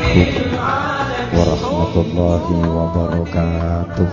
[0.00, 0.48] عليكم
[1.36, 2.44] ورحمة الله
[2.76, 4.10] وبركاته.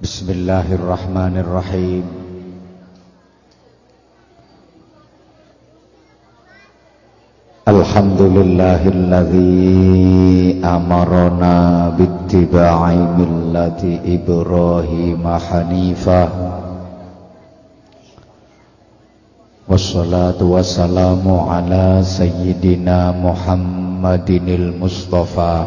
[0.00, 2.06] بسم الله الرحمن الرحيم.
[7.68, 11.56] الحمد لله الذي أمرنا
[11.98, 12.80] باتباع
[13.20, 13.82] ملة
[14.16, 16.53] إبراهيم حنيفاً
[19.64, 25.64] Wassalatu wassalamu ala sayyidina Muhammadinil Mustafa.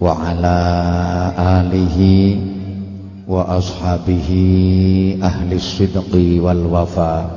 [0.00, 0.60] Wa ala
[1.60, 2.40] alihi
[3.28, 7.28] wa ashabihi ahli sidqi wal wafa.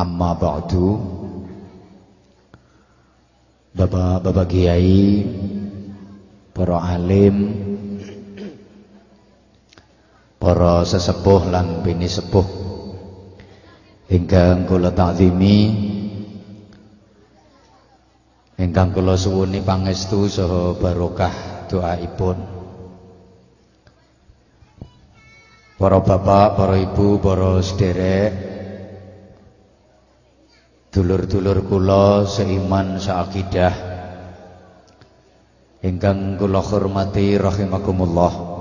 [0.00, 0.96] Amma ba'du.
[3.76, 5.20] Bapak-bapak kiai
[6.56, 7.65] Para alim
[10.36, 12.46] para sesepuh lan bini sepuh.
[14.06, 15.56] Ingkang kula takzimi
[18.56, 22.56] ingkang kula suwuni pangestu saha barokah doaipun.
[25.76, 28.32] Para bapak, para ibu, para sederek
[30.96, 33.76] dulur-dulur kula seiman seakidah
[35.84, 38.55] ingkang kula hormati rahimakumullah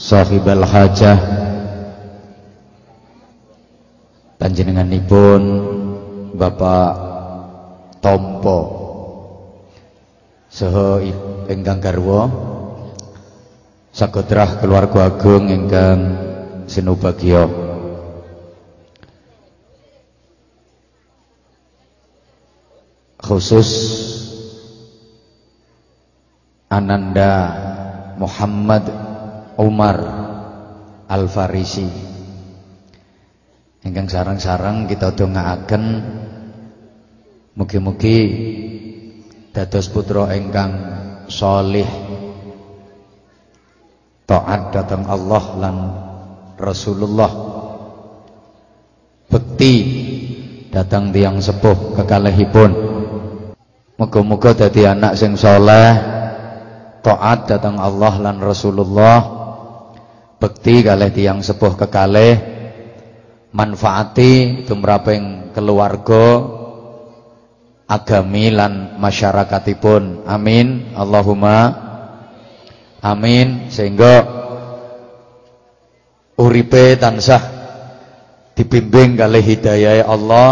[0.00, 1.20] sahibal hajah.
[4.40, 5.40] Panjenenganipun
[6.32, 6.92] Bapak
[8.00, 8.60] Tompo.
[10.48, 11.04] Saha
[11.52, 12.26] ingkang garwa
[13.92, 16.16] sagodrah keluarga agung ingkang
[16.66, 17.46] sinubagya
[23.22, 23.70] khusus
[26.66, 27.54] Ananda
[28.18, 29.09] Muhammad
[29.60, 29.96] Umar
[31.04, 31.88] Al-Farisi.
[33.84, 35.84] Ingkang sarang-sarang kita dongaaken
[37.56, 38.18] mugi-mugi
[39.52, 40.72] dados putra ingkang
[41.28, 41.88] solih
[44.24, 45.76] taat datang Allah lan
[46.56, 47.32] Rasulullah.
[49.28, 49.74] Bekti
[50.72, 52.70] datang tiang sepuh kekalihipun.
[54.00, 56.20] Muga-muga dadi anak sing soleh
[57.00, 59.39] taat datang Allah lan Rasulullah
[60.40, 62.40] bekti kalih tiang sepuh kekalih
[63.52, 66.58] manfaati tumraping keluarga
[67.90, 70.24] agami lan masyarakatipun.
[70.24, 70.94] Amin.
[70.94, 71.58] Allahumma
[73.02, 73.68] amin.
[73.68, 74.24] Sehingga
[76.38, 77.42] uripe tansah
[78.54, 80.50] dibimbing kalih hidayah Allah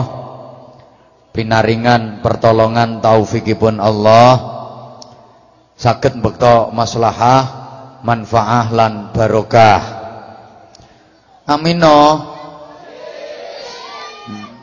[1.32, 4.58] pinaringan pertolongan taufikipun Allah
[5.78, 7.57] saged bekto maslahah
[8.02, 9.80] manfaah lan barokah.
[11.48, 11.98] Amino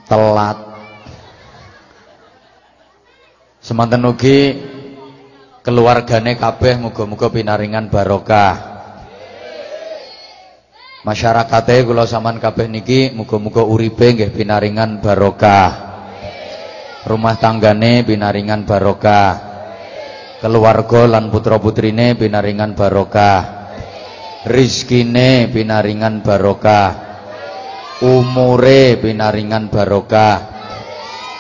[0.06, 0.58] telat.
[3.66, 4.62] Semanten ugi
[5.66, 8.78] keluargane kabeh muga-muga pinaringan barokah.
[11.02, 15.98] Masyarakate kula sampean kabeh niki muga-muga uripe nggih pinaringan barokah.
[17.06, 19.55] Rumah tanggane pinaringan barokah
[20.46, 23.66] keluarga lan putra-putrine binaringan barokah.
[24.46, 26.94] Rizkine binaringan barokah.
[28.06, 30.54] Umure binaringan barokah.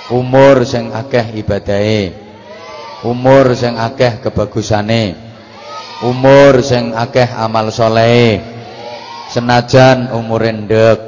[0.09, 2.17] Umur sing akeh ibadahe.
[3.05, 5.13] Umur sing akeh kebagusane.
[6.01, 8.41] Umur sing akeh amal soleh.
[9.29, 10.99] Senajan umur ndek.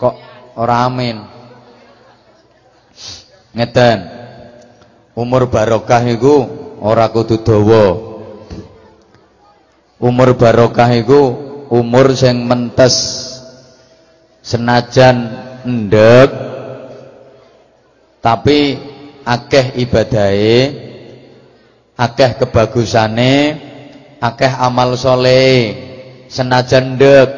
[0.00, 0.16] Kok
[0.56, 1.35] ora amin
[3.56, 3.98] Ngeten.
[5.16, 6.44] Umur barokah iku
[6.84, 7.96] ora kudu dawa.
[9.96, 11.20] Umur barokah iku
[11.72, 13.24] umur sing mentes.
[14.44, 15.16] Senajan
[15.64, 16.30] ndek
[18.22, 18.78] tapi
[19.26, 20.70] akeh ibadahe,
[21.98, 23.34] akeh kebagusane,
[24.20, 25.74] akeh amal soleh.
[26.28, 27.28] Senajan ndek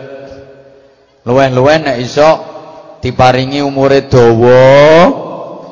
[1.23, 2.27] luweh-luweh nek iso
[2.99, 5.28] diparingi umure dawa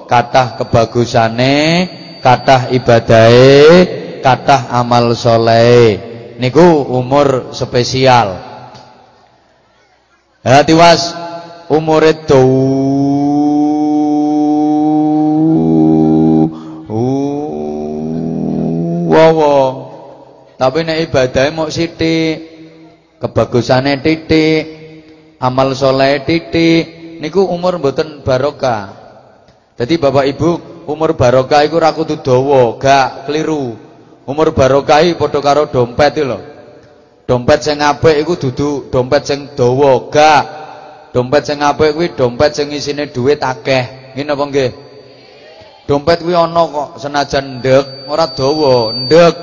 [0.07, 1.59] kathah kebagusane,
[2.23, 3.63] kathah ibadahe,
[4.23, 5.99] kathah amal soleh.
[6.39, 8.39] Niku umur spesial.
[10.47, 11.11] Hati was
[11.67, 12.45] itu
[19.11, 19.41] wow,
[20.55, 22.47] tapi nek ibadahe mau sithik,
[23.19, 24.63] kebagusane titik,
[25.43, 29.06] amal soleh titik, niku umur mboten barokah.
[29.77, 30.51] Jadi Bapak Ibu
[30.89, 33.77] umur barokah iku ora kudu dawa, gak keliru.
[34.25, 36.41] Umur barokah padha karo dompet lho.
[37.29, 40.45] Dompet sing apik iku dudu dompet sing dawa, gak.
[41.13, 44.17] Dompet sing apik kuwi dompet sing isine dhuwit akeh.
[44.17, 44.71] Ngene apa nggih?
[45.85, 49.35] Dompet kuwi ana kok senajan ndek, ora dawa, ndek.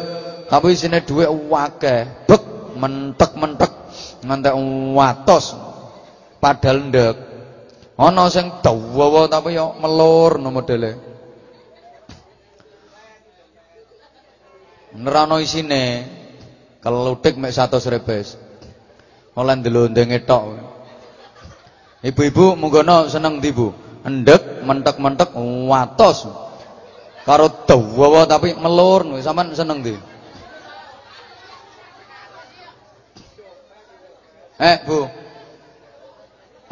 [0.50, 2.26] Tapi isine dhuwit akeh.
[2.26, 2.44] Bek
[2.80, 3.72] mentek-mentek
[4.26, 4.56] ngantek
[4.98, 5.54] watos.
[6.42, 7.33] Padahal ndek.
[7.94, 10.98] Ana sing dawa tapi yo melur no modele.
[14.98, 16.06] Nerano isine
[16.82, 18.38] kelutik mek 100 rebes.
[19.34, 20.58] Oleh ndelondenge tok.
[22.04, 23.74] Ibu-ibu munggono seneng ndi, Bu?
[24.04, 25.32] Endek, mentek-mentek,
[25.72, 26.28] watos.
[27.24, 29.96] Karo dawa tapi melur, sampean seneng ndi?
[34.60, 35.23] Eh, Bu.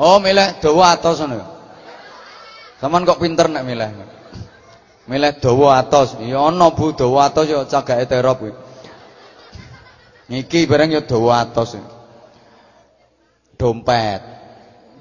[0.02, 1.46] Oh, milih dawa atos ngono.
[2.82, 3.86] Saman kok pinter nek milih.
[5.06, 6.18] Milih dawa atos.
[6.26, 8.54] Ya ana Bu dawa atos ya cagake terop kuwi.
[10.34, 11.78] Niki bareng ya dawa atos.
[13.62, 14.26] Dompet.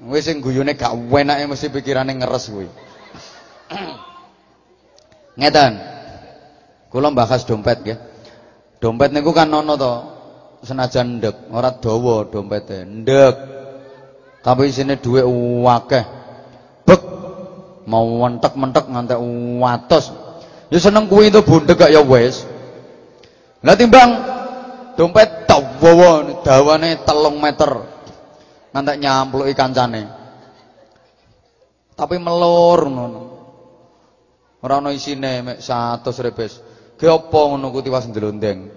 [0.05, 2.69] Wis sing guyune gak enake mesti pikirane ngeres kuwi.
[5.41, 5.81] Ngeten.
[6.93, 7.97] Kula bahas dompet nggih.
[8.77, 9.93] Dompet niku kan ana to
[10.61, 12.85] senajan ndek, ora dawa dompete.
[12.85, 13.60] Ndek.
[14.41, 15.25] Tapi isine dhuwit
[15.69, 16.03] akeh.
[16.85, 17.01] Bek
[17.85, 19.19] mau mentek-mentek ngantek
[19.61, 20.09] watos.
[20.73, 22.45] Ya seneng kuwi itu bundek gak ya wis.
[23.61, 24.09] Lah timbang
[24.97, 27.71] dompet dawa dawane 3 meter.
[28.73, 30.03] Ngantek nyampluki kancane.
[31.93, 33.21] Tapi melur ngono.
[34.61, 36.57] Ora ana isine mek 100 rebes.
[36.97, 38.69] Ge apa ngono ku tiwas ndelondeng.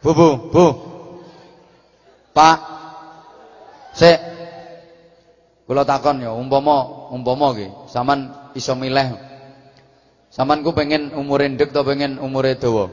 [0.00, 0.64] Bu, bu, bu.
[2.32, 2.58] Pak,
[4.00, 4.16] Sik.
[5.68, 9.12] Kula takon ya, umpama umpama nggih, sampean iso milih.
[10.32, 12.88] Sampean ku pengen umure ndek atau pengen umure dawa?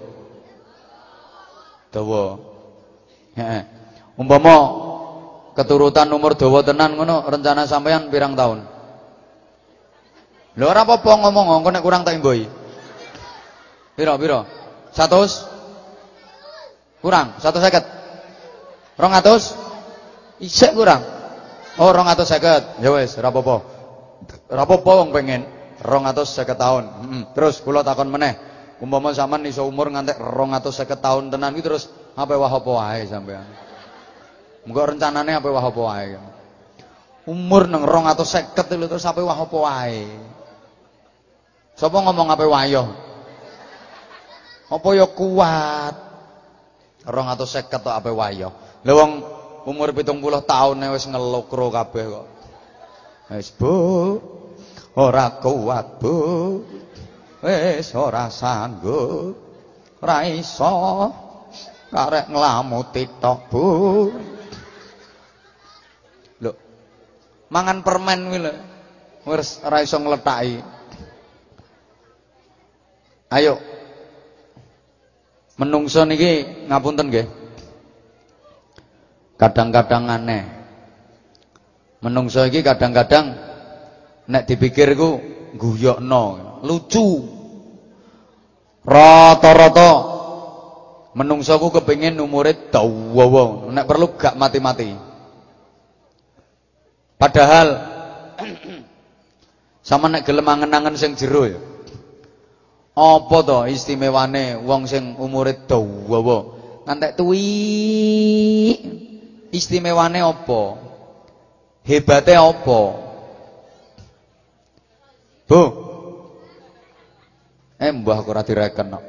[1.96, 2.38] Dawa.
[3.40, 3.64] Heeh.
[4.20, 4.54] Umpama
[5.56, 8.68] keturutan umur dawa tenan ngono, rencana sampean pirang tahun?
[10.60, 12.46] Lho ora apa-apa ngomong, engko nek kurang tak imboi.
[13.98, 14.46] Piro, piro?
[14.94, 17.02] 100?
[17.02, 19.02] Kurang, 150.
[19.02, 19.67] 200?
[20.38, 21.02] Isek kurang.
[21.78, 22.82] Oh 250.
[22.82, 23.56] Ya wis, ora apa-apa.
[24.50, 25.46] Ora apa-apa wong pengen
[25.82, 26.84] 250 tahun.
[26.86, 27.24] Heeh.
[27.38, 28.38] Terus kula takon meneh.
[28.78, 33.46] Umpama sampean iso umur ngantek 250 tahun tenan iki terus apa wah apa wae sampean.
[34.70, 36.18] Muga rencanane apa wah apa wae.
[37.26, 40.06] Umur nang 250 lho terus apa wah apa wae.
[41.78, 42.90] Sapa ngomong apa wayo?
[44.70, 45.96] Apa ya kuat?
[47.06, 48.50] 250 tok apa wayo.
[48.82, 49.12] Lha wong
[49.68, 52.28] umur pitung puluh tahun wis ngelokro kabeh kok.
[53.36, 53.76] Wis Bu,
[54.96, 56.16] ora kuat Bu.
[57.44, 59.36] Wis ora sanggup.
[60.00, 61.12] Ora iso
[61.92, 63.66] karek nglamuti tok Bu.
[66.40, 66.52] Lho.
[67.52, 68.54] Mangan permen kuwi lho.
[69.28, 70.64] Wis ora iso ngletaki.
[73.36, 73.60] Ayo.
[75.60, 77.47] Menungso niki ngapunten nggih
[79.38, 80.44] kadang-kadang aneh.
[82.02, 83.34] Menungso iki kadang-kadang
[84.30, 85.22] nek dipikir iku
[85.58, 87.38] guyokno, lucu.
[88.88, 89.92] Rata-rata
[91.18, 94.94] menungso ku kepengin umure dawa, nek perlu gak mati-mati.
[97.18, 97.68] Padahal
[99.88, 101.60] sama nek gelem angen-angen sing jero ya.
[102.98, 106.58] Apa to istimewane wong sing umure dawa?
[106.86, 107.46] Ngantek tuwi
[109.58, 110.62] Istimewane apa?
[111.82, 112.82] Hebate apa?
[115.50, 115.64] Bu.
[117.78, 119.06] Eh mbah aku ora direken kok.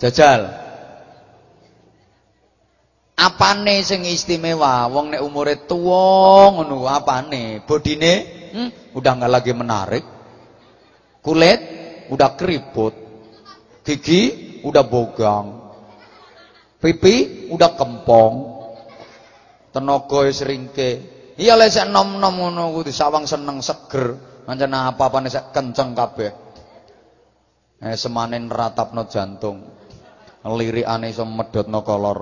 [0.00, 0.48] Jajal.
[3.20, 4.88] Apane sing istimewa?
[4.88, 7.60] Wong nek umure tuwa ngono apane?
[7.68, 8.12] Bodine
[8.56, 10.04] hmm, udah nggak lagi menarik.
[11.20, 11.60] Kulit
[12.08, 12.96] udah keriput.
[13.84, 15.59] Gigi udah bogang.
[16.80, 18.34] Pipi udah kempong.
[19.70, 20.90] Tenaga wis ringke.
[21.36, 24.16] Iya lek sik nom-nom ngono ku disawang seneng seger.
[24.48, 26.32] Pancen apa-apane sik kenceng kabeh.
[27.84, 29.60] Eh semanen ratapno jantung.
[30.40, 32.18] Lirikane iso medhotno kolor.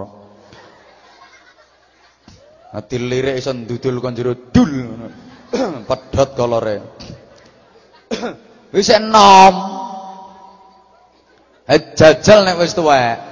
[2.74, 4.74] Ati lirik iso ndudul kon jero dul
[5.88, 6.76] Pedhot kolore.
[8.74, 9.54] Wis enom.
[11.64, 13.27] Eh jajal nek wis tuwek.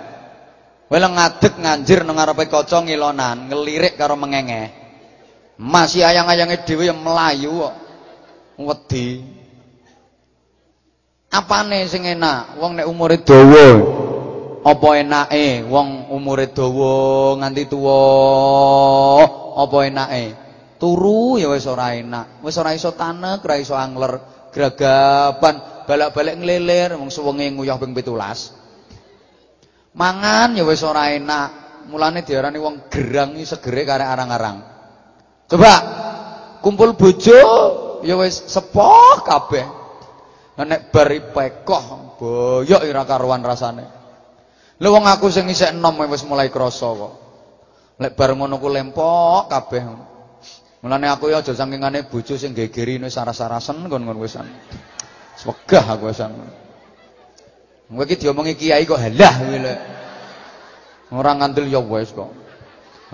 [0.87, 4.71] Wela ngadeg nganjir nang ngarepe kaca ngilonan, ngelirik karo mengenge.
[5.59, 7.75] Masih ayang-ayange dhewe yang melayu kok.
[8.61, 9.25] Wedi.
[11.35, 12.61] Apane sing enak?
[12.63, 13.67] Wong nek umure dawa.
[14.67, 17.99] Apa enake wong umure dawa nganti tuwa?
[19.59, 20.25] Apa enake?
[20.79, 22.47] Turu ya wis ora enak.
[22.47, 24.23] Wis ora iso tanek, ora iso angler,
[24.55, 28.66] gragapan, balak-balik nglelir wong suwenge nguyah ping 17.
[29.97, 31.65] Mangan ya wis ora enak.
[31.89, 34.59] Mulane diarani wong gerang iki segere karek arang-arang.
[35.47, 35.75] Coba
[36.61, 37.41] kumpul bojo
[38.05, 39.65] ya wis sepoh kabeh.
[40.57, 43.87] Nek bari pekoh boyok ira karuan rasane.
[44.77, 47.13] Lha wong aku sing isih enom wis mulai krasa kok.
[47.97, 49.81] Lek bar ngono ku lempok kabeh.
[50.85, 54.45] Mulane aku ya aja sangkingane bojo sing gegeri wis saras-sarasen kon-kon wisan.
[55.47, 56.66] Wegah aku wisan.
[57.87, 59.79] Kowe iki diomongi kiai kok halah kuwi lek.
[61.15, 62.35] Ora ngandel ya wis kok.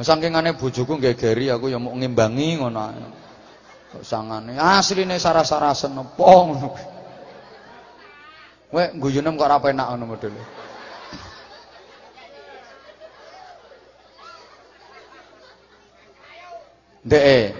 [0.01, 2.81] Sangkingane bojoku gegeri aku ya mau ngimbangi ngono.
[3.93, 6.69] Kok sangane asline saras-sarasen apa ngono.
[8.73, 10.43] Kowe guyune kok ora penak ngono modele.
[17.05, 17.53] Ndek.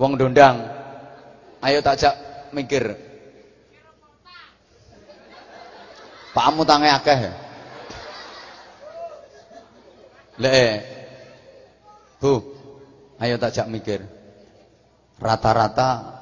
[0.00, 0.56] Wong dondang.
[1.60, 2.14] Ayo tak jak
[2.56, 3.09] mikir.
[6.30, 7.32] Pakmu tange akeh ya.
[10.40, 10.62] Le,
[12.20, 12.40] Bu,
[13.20, 14.04] ayo tak mikir.
[15.20, 16.16] Rata-rata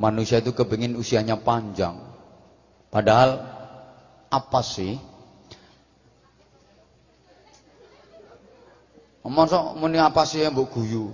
[0.00, 2.00] manusia itu kepingin usianya panjang.
[2.88, 3.44] Padahal
[4.32, 4.96] apa sih?
[9.26, 11.10] Masa muni apa sih yang mbok guyu?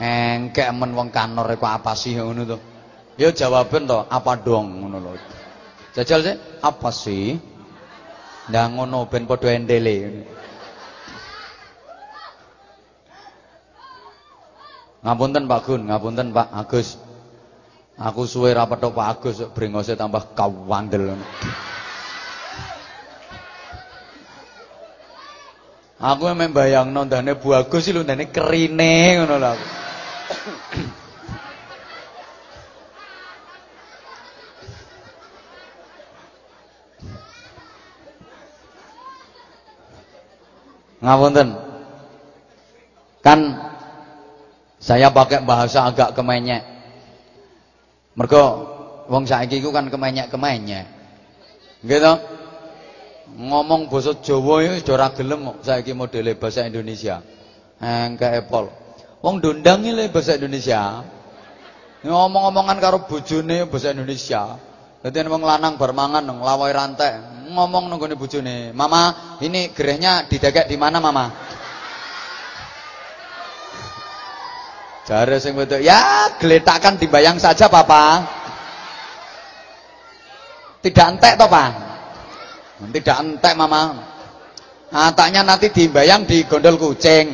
[0.00, 2.58] Engkek men wong kanor apa sih ngono to.
[3.20, 5.41] Ya jawaben to, apa dong ngono lho.
[5.92, 7.36] Jajal sih, apa sih?
[8.48, 10.24] Ndak ngono ben padha endele.
[15.02, 16.96] Ngapunten Pak Gun, ngapunten Pak Agus.
[18.00, 21.12] Aku suwe ra petok Pak Agus brengose tambah kawandel.
[26.02, 29.52] Aku memang bayang nondane Bu Agus sih ndane kerine ngono lho.
[41.02, 41.48] Ngapunten.
[43.22, 43.38] Kan
[44.78, 46.62] saya pakai bahasa agak kemenyek.
[48.14, 48.44] Mergo
[49.10, 50.86] wong saiki iku kan kemenyek-kemenyek.
[51.82, 52.14] Gitu.
[53.32, 57.22] Ngomong basa Jawa iki ora gelem kok saiki modele bahasa Indonesia.
[57.82, 58.70] Engke Apple.
[59.22, 61.02] Wong ndondang le bahasa Indonesia.
[62.02, 64.58] Ngomong-ngomongan karo bojone bahasa Indonesia.
[65.02, 67.10] Dadi wong lanang bar mangan nglawai rantai,
[67.52, 71.28] ngomong nunggone bojone, "Mama, ini gerehnya didagak di mana, Mama?"
[75.02, 78.22] Jare sing wedok, "Ya, geletakkan dibayang saja, Papa."
[80.82, 81.70] Tidak entek toh, Pak?
[82.90, 84.10] Tidak entek, Mama.
[84.92, 87.32] Ataknya nanti dibayang di gondol kucing.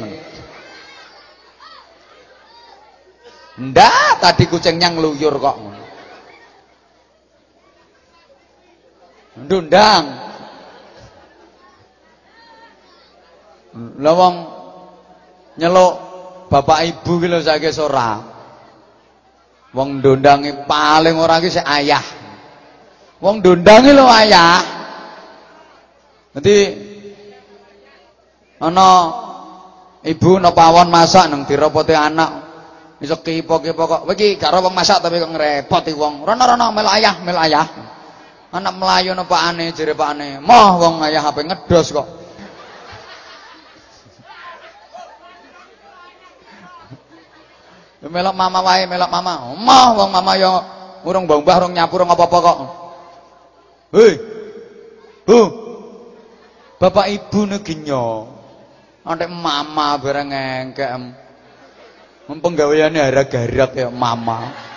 [3.58, 5.56] Ndak, tadi kucingnya ngeluyur kok.
[9.46, 10.04] Ndundang.
[14.02, 14.36] Lawang
[15.60, 15.92] nyeluk
[16.50, 18.18] bapak ibu ki lho saiki ora.
[19.76, 22.02] Wong ndondangi paling ora ki ayah.
[23.20, 24.58] Wong ndondangi lho ayah.
[26.34, 26.56] Nanti
[28.58, 28.88] ana
[30.02, 32.48] ibu napa pawon masak nang diropote anak.
[32.98, 34.02] Iso kipo-kipo kok.
[34.10, 36.26] Iki gak wong masak tapi kok ngrepoti wong.
[36.26, 37.66] Rono-rono melu ayah, melu ayah.
[38.48, 40.40] Anak melayu napa ane jere pakane.
[40.40, 42.08] Moh wong ayah HP ngedos kok.
[48.08, 49.52] Melok mama wae, melok mama.
[49.52, 50.64] Mah wong mama yo
[51.04, 52.58] urung mbah urung nyapu urung apa-apa kok.
[53.92, 54.12] Hei.
[55.28, 55.40] Bu.
[56.78, 58.32] Bapak Ibu neginyo.
[59.04, 60.88] Antek mama bareng engkek.
[62.28, 64.67] Mempenggaweane harag-harag ya mama.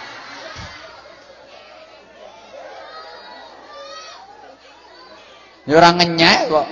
[5.69, 6.67] Ya ora ngenyek kok.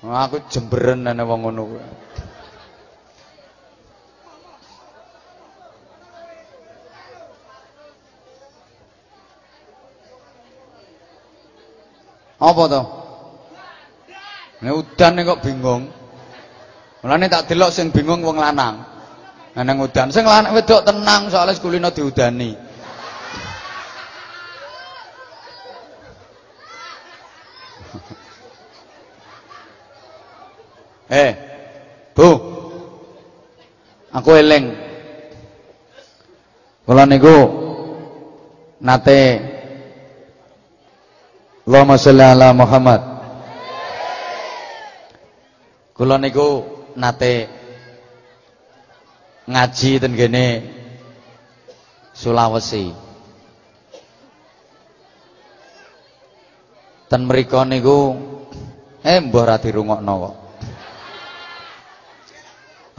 [0.00, 1.82] Aku jemberen ana wong ngono kuwi.
[12.40, 12.82] Apa to?
[14.64, 15.82] Nek udan kok bingung.
[17.04, 18.80] Mulane tak delok sing bingung wong lanang.
[19.60, 22.69] Nang udan sing lanang wedok tenang soalnya sekulino diudani.
[31.10, 31.32] Eh,
[32.14, 32.28] Bu.
[34.14, 34.74] Aku eling.
[36.86, 37.34] Kula niku
[38.82, 39.38] nate
[41.66, 43.02] Allahumma sholli ala Muhammad.
[45.94, 46.66] Kula niku
[46.98, 47.46] nate
[49.46, 50.46] ngaji ten kene
[52.10, 52.90] Sulawesi.
[57.06, 57.98] Ten mriku niku
[59.06, 60.39] eh mbah ra dirungokno kok.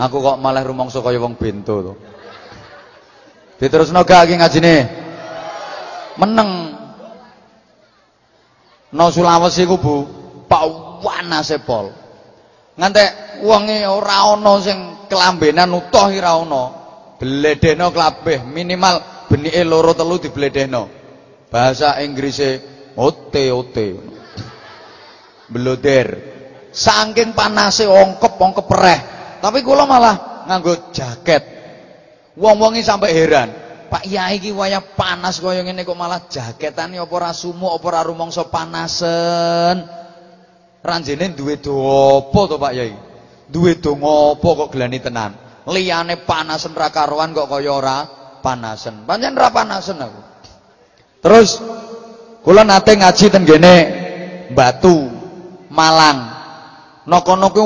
[0.02, 1.94] Aku kok malah rumangsa kaya wong bento to.
[3.62, 4.76] Diterusno gak iki ngajine?
[6.18, 6.74] Meneng.
[8.98, 9.96] No Sulawesi ku Bu,
[11.06, 11.94] wanase pol.
[12.82, 16.64] Ngantek wonge ora ana sing kelambenan utuh ora ana.
[17.22, 20.90] Bledehno klabeh minimal benike loro telu dibledehno.
[21.54, 22.58] Bahasa Inggrise
[22.98, 23.88] ote ote.
[25.46, 26.08] Bloder.
[26.74, 29.00] Saking panase ongkep-ongkep pereh.
[29.42, 31.44] Tapi kula malah nganggo jaket.
[32.38, 33.50] Wong-wong iki sampai heran.
[33.92, 38.02] Pak Yai iki waya panas kaya ngene kok malah jaketane apa ora sumuk apa ora
[38.08, 39.84] rumangsa panasen.
[40.80, 42.96] Ranjene duwe do apa to Pak Yai?
[43.52, 45.36] Duwe do ngopo kok gelani tenan?
[45.68, 47.98] Liyane panasen ra karuan kok kaya ora
[48.40, 49.04] panasen.
[49.04, 50.22] Pancen ra panasen aku.
[51.20, 51.60] Terus
[52.48, 53.76] kula nate ngaji ten gene
[54.52, 55.08] Batu,
[55.72, 56.32] Malang.
[57.08, 57.64] Noko-noko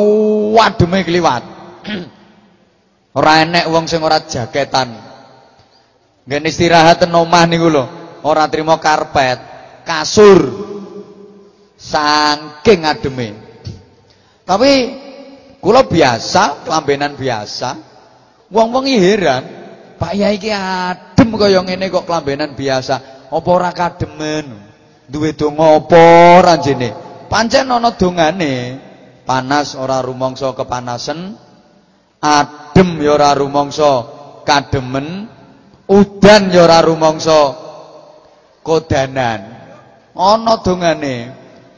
[0.58, 1.55] wademe kliwat.
[3.18, 4.92] ora enek wong sing ora jaketan.
[6.26, 7.86] Nggen istirahat ten omah niku lho,
[8.26, 9.38] ora trimo karpet,
[9.86, 10.74] kasur.
[11.78, 13.38] Saking ademe.
[14.42, 14.72] Tapi
[15.62, 17.78] kula biasa, kelambenan biasa.
[18.50, 19.44] Wong-wong heran,
[20.02, 23.28] Pak Yai iki adem kaya ngene kok kelambenan biasa.
[23.30, 24.50] Apa ora kademen?
[25.06, 26.06] Duwe donga apa
[26.42, 26.94] ranjene?
[27.30, 28.82] Pancen ana dongane.
[29.26, 31.34] Panas ora rumangsa kepanasan,
[32.26, 34.06] adem ya ora rumangsa
[34.42, 35.30] kademen.
[35.86, 37.54] Udan ya ora rumangsa
[38.66, 39.42] kodanan.
[40.18, 41.30] Ana dongane.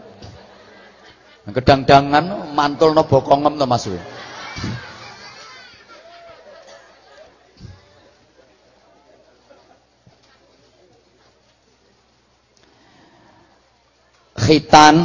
[1.43, 3.83] Kedang-dangan mantulno bokongem to Mas.
[14.39, 14.95] Khitan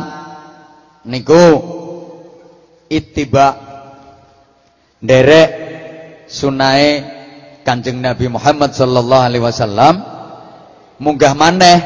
[1.07, 1.43] niku
[2.87, 3.55] ittiba
[5.03, 5.51] derek
[6.31, 7.18] sunae
[7.69, 10.01] Kanjeng Nabi Muhammad sallallahu alaihi wasallam
[10.97, 11.77] munggah maneh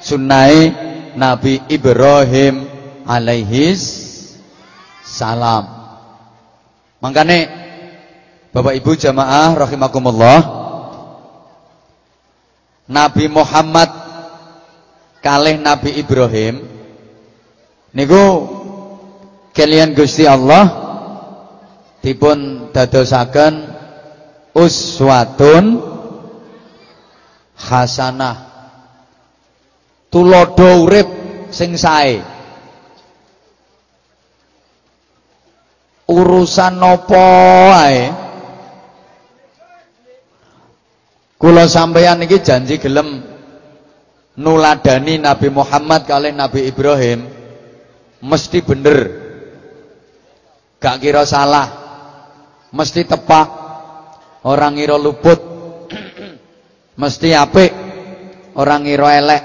[0.00, 0.72] sunai
[1.20, 2.64] Nabi Ibrahim
[3.04, 3.76] alaihi
[5.04, 5.68] salam.
[7.04, 7.44] Mangkane
[8.56, 10.40] Bapak Ibu jamaah rahimakumullah
[12.88, 13.92] Nabi Muhammad
[15.20, 16.64] kalih Nabi Ibrahim
[17.92, 18.24] niku
[19.52, 20.72] kalian Gusti Allah
[22.00, 23.67] dipun dadosaken
[24.58, 25.78] uswatun
[27.58, 28.48] hasanah
[30.12, 31.08] tulodo urip
[31.52, 32.20] sing sae.
[36.08, 37.20] Urusan nopo
[37.68, 38.08] ae?
[41.38, 43.22] Kula sampeyan iki janji gelem
[44.40, 47.28] nuladani Nabi Muhammad kali Nabi Ibrahim.
[48.24, 48.98] Mesti bener.
[50.80, 51.68] Gak kira salah.
[52.72, 53.57] Mesti tepak
[54.44, 55.40] orang ngira luput
[56.98, 57.72] mesti apik.
[58.58, 59.42] Orang ngira elek.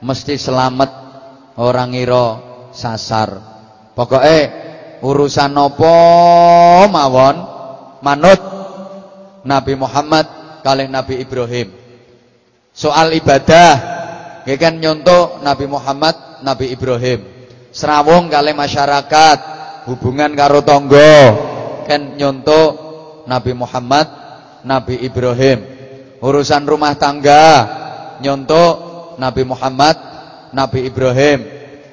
[0.00, 0.90] Mesti selamat.
[1.58, 2.26] Orang ngira
[2.72, 3.36] sasar.
[3.92, 4.38] Pokoknya
[5.02, 5.94] urusan apa
[6.86, 7.36] mawon?
[8.00, 8.40] Manut.
[9.44, 10.26] Nabi Muhammad
[10.62, 11.68] kali Nabi Ibrahim.
[12.70, 13.72] Soal ibadah.
[14.48, 14.80] Ya kan
[15.42, 17.40] Nabi Muhammad Nabi Ibrahim.
[17.70, 19.38] Serawung kali masyarakat,
[19.86, 21.14] hubungan karo tonggo,
[21.86, 22.79] kan nyonto
[23.30, 24.10] Nabi Muhammad,
[24.66, 25.62] Nabi Ibrahim.
[26.18, 27.46] Urusan rumah tangga,
[28.18, 28.66] nyonto
[29.22, 29.94] Nabi Muhammad,
[30.50, 31.46] Nabi Ibrahim.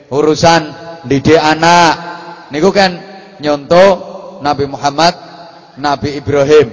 [0.09, 0.61] Urusan
[1.05, 1.93] didik anak,
[2.49, 2.97] niku kan
[3.37, 3.85] nyonto
[4.41, 5.13] Nabi Muhammad,
[5.77, 6.67] Nabi Ibrahim.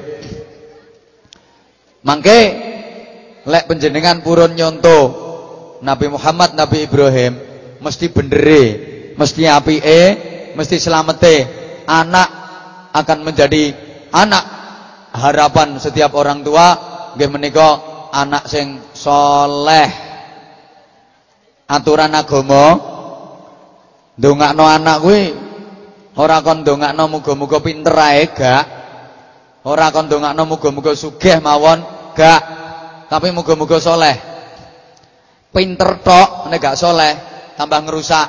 [2.01, 2.41] Mangke
[3.45, 4.99] lek penjenengan purun nyonto
[5.85, 7.37] Nabi Muhammad, Nabi Ibrahim
[7.85, 8.65] mesti bendere,
[9.21, 10.01] mesti apike,
[10.57, 11.37] mesti selamete.
[11.85, 12.29] Anak
[12.97, 13.77] akan menjadi
[14.09, 14.54] anak
[15.15, 16.75] harapan setiap orang tua
[17.15, 17.69] nggih menika
[18.11, 19.89] anak sing soleh.
[21.71, 22.77] Aturan agama
[24.19, 25.23] ndongakno anak kuwi
[26.19, 28.65] ora kon ndongakno muga-muga pinter ae gak.
[29.65, 31.81] Ora kon ndongakno muga-muga sugih mawon
[32.13, 32.43] gak.
[33.09, 34.19] Tapi muga-muga soleh.
[35.55, 37.15] Pinter tok nek gak soleh
[37.55, 38.29] tambah ngerusak.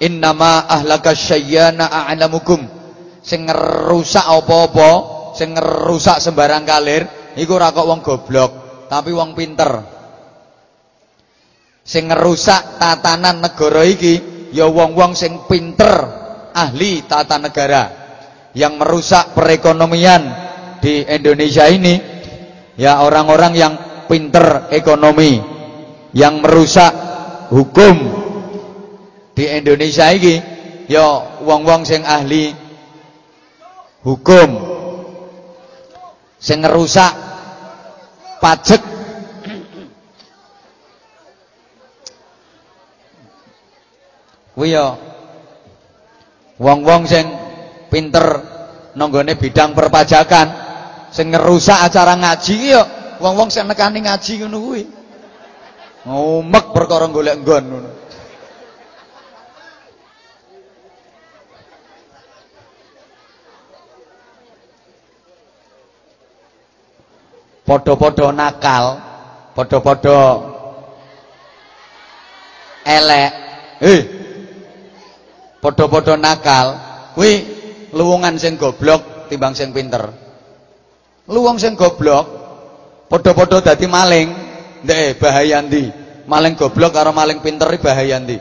[0.00, 2.64] Innama ahlaka syayyana a'lamukum.
[3.20, 7.06] Sing ngerusak apa-apa, sing ngerusak sembarang kalir
[7.38, 8.52] iku ora kok wong goblok,
[8.90, 9.70] tapi wong pinter.
[11.80, 15.90] Sing ngerusak tatanan negara iki ya wong-wong sing pinter,
[16.54, 17.98] ahli tata negara.
[18.50, 20.22] Yang merusak perekonomian
[20.82, 21.94] di Indonesia ini
[22.74, 23.74] ya orang-orang yang
[24.10, 25.38] pinter ekonomi,
[26.14, 26.90] yang merusak
[27.54, 27.94] hukum
[29.34, 30.34] di Indonesia ini
[30.90, 32.50] ya wong-wong sing ahli
[34.02, 34.79] hukum
[36.40, 37.12] sing ngerusak
[38.40, 38.80] pajak
[44.56, 44.96] kuwi ya
[46.56, 47.28] wong-wong sing
[47.92, 48.24] pinter
[48.96, 50.48] nanggone bidang perpajakan
[51.12, 52.82] sing ngerusak acara ngaji ya
[53.20, 54.82] wong-wong sing nekani ngaji ngono kuwi.
[56.00, 57.90] Ngumek perkara golek nggon ngono
[67.70, 68.98] Podo-podo nakal,
[69.54, 70.42] podo-podo
[72.82, 73.30] elek.
[73.78, 74.02] Eh.
[75.62, 76.74] Podo-podo nakal,
[77.14, 77.46] kuwi
[77.94, 80.02] luwungan sing goblok timbang sing pinter.
[81.30, 82.26] Luwung sing goblok
[83.06, 84.34] podo-podo dadi maling,
[84.82, 85.94] ndek bahaya ndi?
[86.26, 88.34] Maling goblok karo maling pinter bahaya ndi?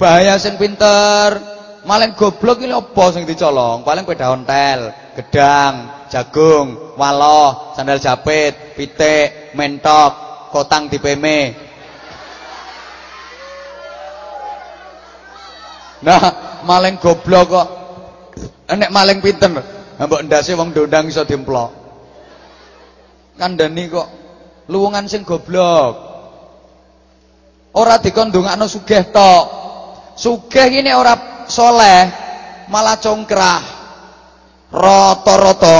[0.00, 1.36] Bahaya sing pinter,
[1.84, 3.84] maling goblok iki apa sing dicolong?
[3.84, 10.12] Paling peda ontel, gedang, jagung, waloh, sandal japit, pitik, mentok,
[10.50, 11.54] kotang dipeme.
[16.04, 16.22] Nah,
[16.68, 17.68] maling goblok kok.
[18.74, 19.48] Nek maling pinter,
[19.96, 21.70] mbok ndase wong ndondang iso dimplok.
[23.38, 24.08] Kandhani kok
[24.68, 25.94] luwungan sing goblok.
[27.74, 29.44] Ora dikon ndongakno sugih tok.
[30.14, 31.14] Sugih nek ora
[31.50, 32.06] soleh,
[32.70, 33.73] malah congkrah.
[34.74, 35.78] Rata-rata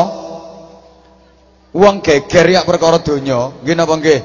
[1.74, 3.50] wong geger ya perkara donya.
[3.66, 4.20] Nggih napa nggih?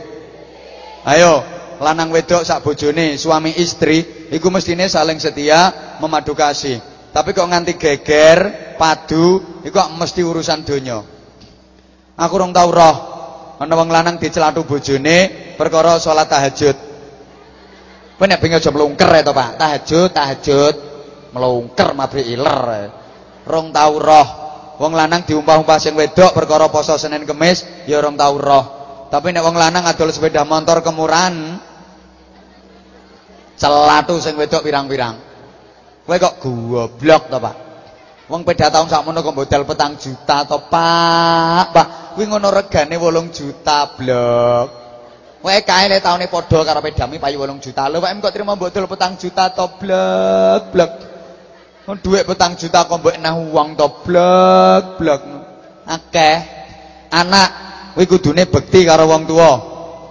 [1.10, 1.41] Ayo,
[1.82, 6.77] lanang wedok sak bojone, suami istri iku mestine saling setia, memadu kasih.
[7.10, 8.39] Tapi kok nganti geger,
[8.77, 11.01] padu, iku kok mesti urusan donya.
[12.19, 12.97] Aku rong tau roh
[13.60, 16.77] ana wong lanang dicelatu bojone perkara salat tahajud.
[18.19, 19.49] Kowe nek pengen aja mlungker ya Pak.
[19.55, 20.75] Tahajud, tahajud,
[21.32, 22.91] mlungker mabrik iler.
[23.47, 24.48] Rong tau roh
[24.79, 28.65] Wong lanang diumpah-umpah sing wedok perkara poso Senin Kemis ya tau roh.
[29.11, 31.59] Tapi nek wong lanang adol sepeda motor kemurahan
[33.59, 35.19] celatu sing wedok pirang-pirang.
[36.07, 37.55] Kowe kok goblok to, Pak?
[38.31, 41.65] Wong peda taun sakmono kok modal petang juta to, Pak.
[41.75, 44.67] Pak, kuwi ngono regane 8 juta blok.
[45.43, 47.91] Kowe kae le taune padha karo pedamu payu 8 juta.
[47.91, 51.08] Lho, Pak, kok trimo modal petang juta to, blok, blok.
[51.87, 55.21] Duit petang juta kok mbok nah uang to blek blek.
[55.89, 56.37] Akeh.
[57.09, 57.49] Anak
[57.97, 59.51] kuwi kudune bekti karo wong tua.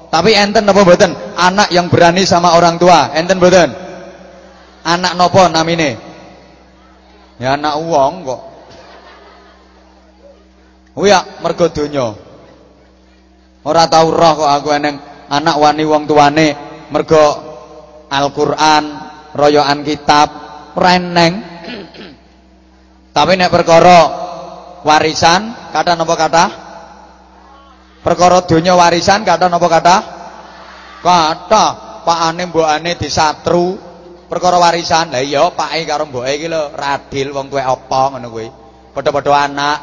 [0.09, 1.12] Tapi enten apa mboten?
[1.38, 3.14] Anak yang berani sama orang tua.
[3.14, 3.70] Enten mboten?
[4.83, 6.00] Anak nopo namine?
[7.38, 8.40] Ya anak uang kok.
[10.98, 12.18] Kuwi ya mergo donya.
[13.62, 14.98] Ora tau roh kok aku eneng
[15.31, 16.57] anak wani wong tuane
[16.90, 17.48] mergo
[18.09, 18.85] Al-Qur'an,
[19.37, 20.28] royokan kitab,
[20.72, 21.58] reneng.
[23.12, 23.98] Tapi nek perkara
[24.87, 26.44] warisan, kata napa kata?
[28.04, 29.96] Perkara donya warisan kata napa kata?
[31.02, 31.64] Kata
[32.07, 33.76] pakane mbokane disatru
[34.31, 35.11] perkara warisan.
[35.11, 38.48] Lah iya pake karo mboke iki lho radil wong tuwek apa ngono kuwi.
[38.94, 39.78] Padha-padha anak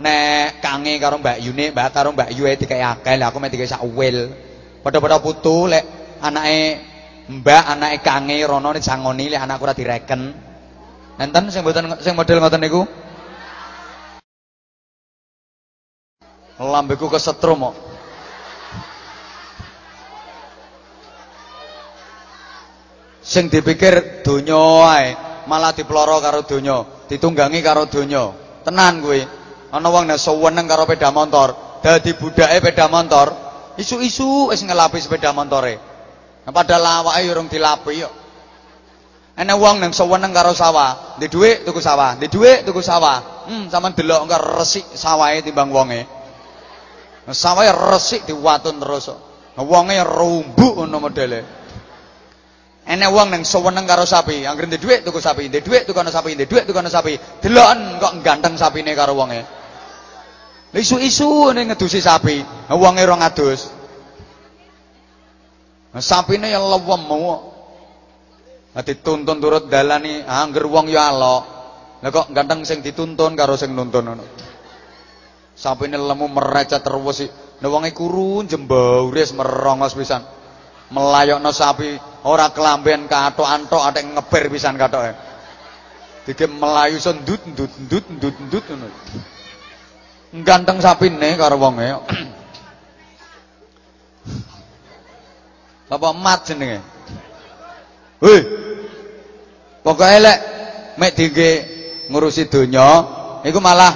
[0.00, 3.68] nek kange karo Mbak Yune, Mbak karo Mbak Yue dikek akeh, lah aku mek dikek
[3.68, 4.32] sak wil.
[4.80, 5.84] Padha-padha putu lek
[6.24, 6.60] anake
[7.30, 10.49] Mbak anake kange rono jangoni lek anakku ora direken.
[11.20, 12.88] Enten sing mboten sing model ngoten niku?
[16.56, 17.76] Lambeku kesetrum kok.
[23.20, 24.64] Sing dipikir donya
[24.96, 25.06] ae,
[25.44, 28.32] malah diploro karo donya, ditunggangi karo donya.
[28.64, 29.20] Tenan kuwi.
[29.70, 33.28] Ana wong nek seneng karo sepeda motor, dadi budake sepeda motor,
[33.76, 35.78] isu-isu wis ngelapi sepeda motore.
[36.42, 38.19] Nah, padahal awake urung dilapi kok.
[39.38, 43.46] Ana wong nang seneng karo sawah, ndek dhuwit tuku sawah, ndek dhuwit tuku sawah.
[43.46, 46.04] Hmm, sampean delok engko resik sawahe timbang wonge.
[47.30, 49.10] Sawahe resik diwatun terus.
[49.60, 51.40] Wonge rumbuk ngono modele.
[52.90, 56.34] Enek wong nang seneng karo sapi, anggere ndek dhuwit tuku sapi, ndek dhuwit tuku sapi,
[56.34, 57.12] ndek dhuwit tuku sapi.
[57.38, 59.40] Deloken kok ganteng sapine karo wonge.
[60.74, 63.60] Isu-isu ning ngedusi sapi, wonge ora ngadus.
[65.90, 66.78] Nah, sapine ya mau.
[66.78, 67.49] Nah,
[68.78, 71.42] dituntun turut dalani, angger wong ya alok.
[72.00, 74.24] Lah kok ganteng sing dituntun karo sing nuntun ngono.
[75.52, 77.28] Sapine lemu merecet terus.
[77.60, 80.24] Nah wonge kuru jembauris merongos pisan.
[80.90, 85.12] Melayokno sapi ora kelamben kathok-anthok atek ngeber pisan kathoke.
[86.24, 88.88] Dike melayu sendut ndut ndut ndut ndut ngono.
[90.40, 92.00] Ganteng sapine karo wonge.
[95.92, 96.80] Bapak mat jenenge.
[98.20, 98.40] Hei.
[99.80, 100.38] Pokoke lek
[101.00, 101.50] mek dike
[102.12, 102.88] ngurusi donya
[103.40, 103.92] iku malah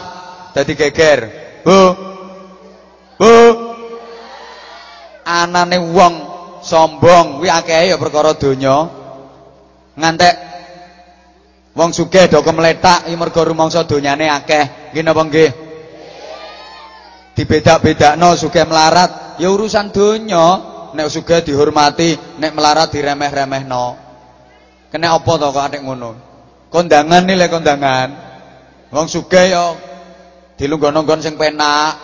[0.56, 1.20] dadi geger.
[1.60, 1.80] Bu.
[3.20, 3.32] Bu.
[5.28, 6.14] Anane wong
[6.64, 8.88] sombong kuwi akeh ya perkara donya.
[10.00, 10.34] Ngantek
[11.76, 14.96] wong sugih do ya mergo rumangsa donyane akeh.
[14.96, 15.50] Nggih napa nggih?
[17.36, 20.72] Dibedak-bedakno sugih melarat ya urusan donya.
[20.94, 24.03] nek sugih dihormati, nek melarat diremeh-remehno.
[24.94, 26.14] Kena apa to kok atik ngono?
[26.70, 28.14] Kondangan nih kondangan.
[28.94, 29.74] Wong sugih yo
[30.54, 31.98] dilunggon-lunggon sing penak.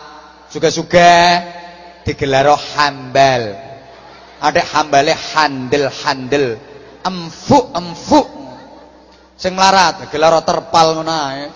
[0.51, 1.39] Sugih-sugih
[2.03, 3.55] digelaro hambal.
[4.43, 6.59] Adek hambale handel-handel.
[7.07, 8.27] Empuk-empuk.
[9.39, 11.47] Sing melarat gelaro terpal ngono ae.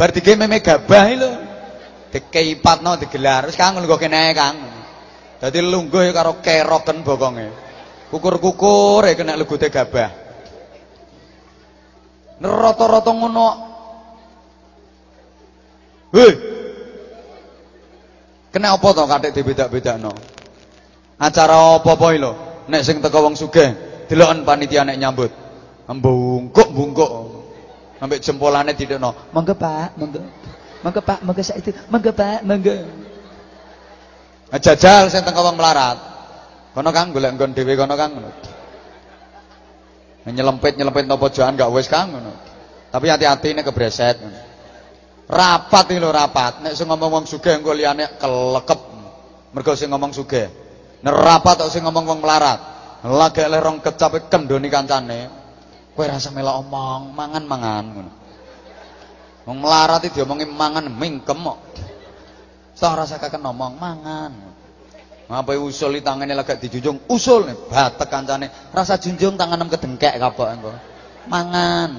[0.00, 1.30] Bar dige meme gabah lho.
[2.08, 3.52] Dikeipatno digelar.
[3.52, 4.56] Wis kang ngono kene Kang.
[5.44, 7.48] Dadi lungguh karo keroken bokonge.
[8.08, 10.21] Kukur-kukur ya kena legute gabah.
[12.42, 13.46] Rata-rata ngono.
[16.12, 16.32] Hei.
[18.52, 20.12] Kena apa to katik dibedak-bedakno?
[21.16, 22.32] Acara apa-apa lho.
[22.68, 23.72] Nek sing teko wong sugih,
[24.10, 25.30] deloken panitia nek nyambut.
[25.88, 27.10] Mbungkuk-bungkuk.
[28.02, 29.14] Ambek jempolane didekno.
[29.30, 30.20] Monggo Pak, monggo.
[30.82, 31.70] Monggo Pak, monggo sak itu.
[31.88, 32.74] Monggo Pak, monggo.
[34.52, 35.96] Jajal sing teng wong melarat.
[36.74, 38.12] Kono Kang golek nggon kono Kang.
[40.22, 42.14] Nyelempit-nyelempit napa pojokan gak wis Kang.
[42.92, 44.20] Tapi hati-hati nek kebreset.
[45.26, 46.62] Rapat iki lho rapat.
[46.62, 48.80] Nek sing ngomong wong sugih engko liyane kelekep.
[49.50, 50.46] Mergo sing ngomong sugih.
[51.02, 52.60] Nek rapat kok sing ngomong wong melarat.
[53.02, 55.20] Lagi le rong kecap kendoni kancane.
[55.92, 58.12] Kowe rasa melok omong, mangan-mangan ngono.
[59.42, 61.58] Wong melarat diomongi mangan mingkem kok.
[62.78, 64.51] Toh rasa kakek ngomong mangan.
[65.30, 70.48] Ngapa usul tangannya lagi dijunjung usul nih batek kancane rasa junjung tangan ke kedengkek kapok
[70.50, 70.72] engko.
[71.30, 71.90] Mangan.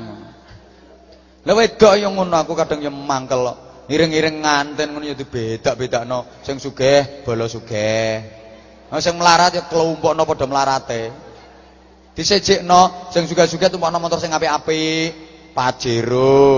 [1.44, 3.58] Lah wedok yang ngono aku kadang yang mangkel kok.
[3.92, 8.24] Iring-iring nganten ngono ya dibedak-bedakno sing sugih bala sugih.
[8.92, 11.12] Nah sing melarat ya kelompokno padha melarate.
[12.14, 15.34] Disejekno sing sugih-sugih tumpakno motor sing apik-apik.
[15.54, 16.50] Pajero,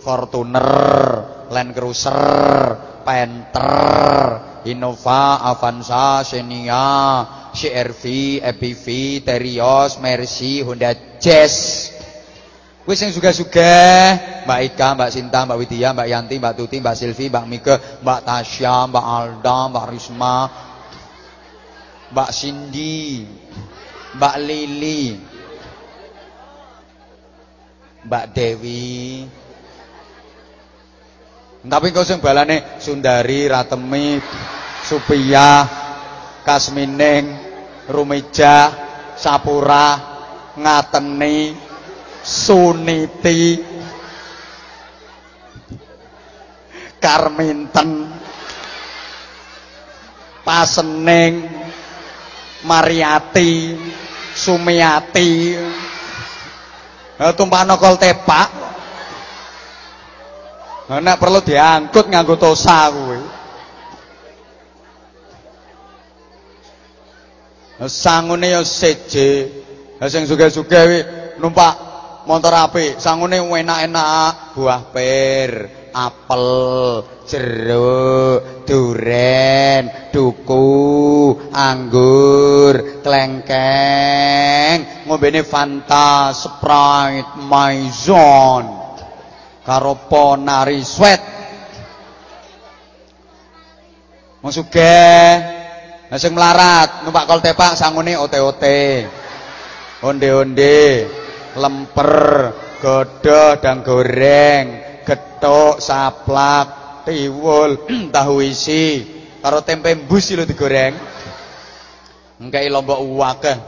[0.00, 2.72] Fortuner, Land Cruiser,
[3.04, 8.04] Panther, Innova, Avanza, Xenia, CRV,
[8.44, 8.86] EPV,
[9.24, 11.88] Terios, Mercy, Honda Jazz.
[12.84, 17.28] Wis sing sugih-sugih, Mbak Ika, Mbak Sinta, Mbak Widya, Mbak Yanti, Mbak Tuti, Mbak Silvi,
[17.28, 20.36] Mbak Mike, Mbak Tasya, Mbak Alda, Mbak Risma,
[22.12, 23.24] Mbak Cindy,
[24.16, 25.20] Mbak Lili,
[28.04, 29.28] Mbak Dewi.
[31.60, 34.16] Tapi kau sing balane Sundari, Ratemi,
[34.80, 35.68] Supia,
[36.40, 37.36] Kasmining,
[37.84, 38.72] Rumija,
[39.12, 40.00] Sapura,
[40.56, 41.52] Ngateni,
[42.24, 43.60] Suniti,
[46.96, 48.08] Karminten,
[50.40, 51.44] Pasening,
[52.64, 53.76] Mariati,
[54.32, 55.32] Sumiati.
[57.36, 58.69] Tumpakno kol tepak.
[60.90, 63.20] Nek perlu diangkut nganggo tosa kuwi.
[67.86, 69.54] Sangune ya seje.
[70.10, 71.00] Sing sugih-sugih kuwi
[71.38, 71.78] numpak
[72.26, 75.50] motor apik, sangune enak-enak, buah pir,
[75.94, 76.46] apel,
[77.24, 88.79] jeruk, duren, duku, anggur, klengkeng, ngombene Fanta, Sprite, Maison,
[89.64, 91.22] karo Ponari Sweat.
[94.40, 95.60] Sugih
[96.10, 99.06] Nah sing melarat numpak kol tepak sangune ote-ote.
[100.02, 101.06] Onde-onde,
[101.54, 102.50] lemper,
[102.82, 104.64] godoh dan goreng,
[105.06, 109.06] getuk, saplak, tiwul, tahu isi,
[109.38, 110.98] karo tempe bus lho digoreng.
[112.42, 113.58] Engkai lombok wakeh.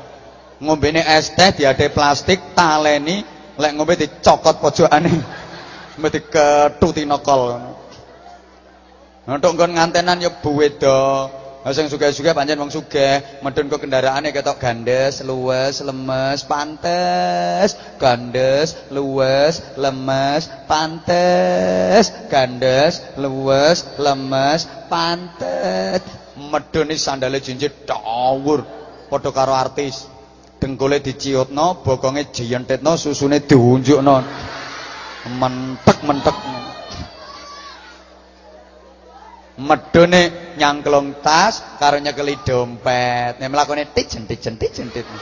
[0.59, 3.23] Ngombene es teh diade plastik taleni
[3.55, 5.42] lek ngombe dicokot pojokane.
[5.93, 7.61] Ngombe diketuti nokol.
[9.29, 11.29] Untuk ngantenan ya buwedo.
[11.63, 17.79] Sing sugih-sugih pancen wong sugih, medun kok kendaraane ketok gandes, luwes, lemes, pantes.
[18.03, 22.11] Gandes, luwes, lemes, pantes.
[22.27, 26.03] Gandes, luwes, lemes, pantes.
[26.35, 28.67] Medun sandale jinjit dawur
[29.07, 30.11] padha karo artis.
[30.59, 34.17] Dengkule diciutno, bokonge jiyentetno, susune diunjukno.
[35.29, 36.37] Mentek-mentek.
[39.63, 43.39] medone nyangklong tas karo nyekeli dompet.
[43.39, 45.21] Nek mlakone tijen tijen tijen tijen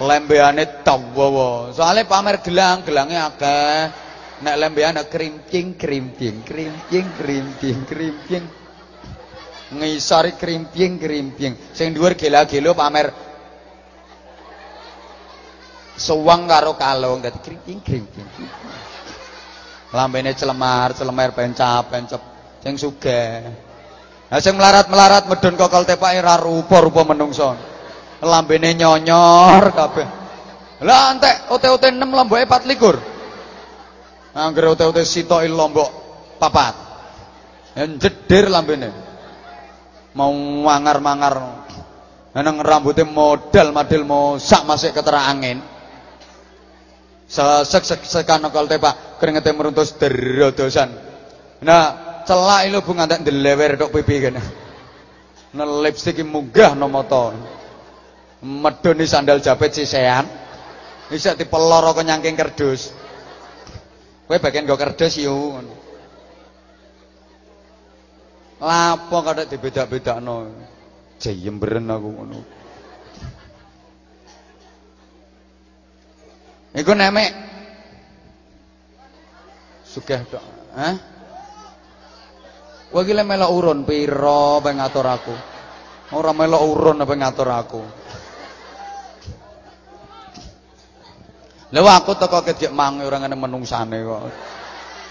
[0.00, 3.80] lembeane dawa soalnya pamer gelang gelangnya akeh.
[4.40, 8.44] Nek lembeane krimcing krimcing krimcing krimcing krimcing
[9.70, 13.12] ngisori krimcing krimcing sing dhuwur gela-gelo pamer
[16.00, 17.20] suwang karo kalung.
[17.20, 18.28] Dadi krimcing krimcing
[19.90, 22.22] lambene celemar celemar pencap pencap
[22.62, 23.50] sing sugih.
[24.30, 27.50] Lah sing melarat-melarat medun kokol tepake ra rupa-rupa menungso.
[28.22, 30.08] Lambene nyonyor kabeh.
[30.86, 34.38] Lah entek ote-ote 6 lomboke 24.
[34.38, 35.90] Angger ote-ote sitoki lombok
[36.38, 36.74] papat.
[37.74, 38.94] Jedir lambene.
[40.14, 40.30] Mau
[40.62, 41.34] mangar-mangar.
[42.30, 45.58] Nang rambutnya modal madil mau sak masih ketera angin.
[47.30, 50.90] Sesek sek sekan kol tepak keringete meruntus derodosan.
[51.62, 51.84] Nah,
[52.26, 54.42] celak lho Bu ngantek ndelewer tok pipi kene.
[55.54, 57.30] Ne lipstik munggah no moto.
[58.42, 60.26] Medoni sandal jepit sisean.
[61.06, 62.90] Bisa dipelor kok nyangking kerdus.
[64.26, 65.54] Kowe bagian go kerdus yo.
[68.58, 70.50] Lapo kadek dibedak-bedakno.
[71.22, 72.59] Jayemberen aku ngono.
[76.70, 77.30] Iku nemek
[79.82, 80.44] sugih tok.
[80.78, 80.94] Hah?
[82.90, 85.34] Kowe iki melok urun pira ben ngatur aku.
[86.14, 87.82] Ora melok urun apa ngatur aku.
[91.70, 94.22] Lha aku teko kedhek mangi ora ngene menungsane kok.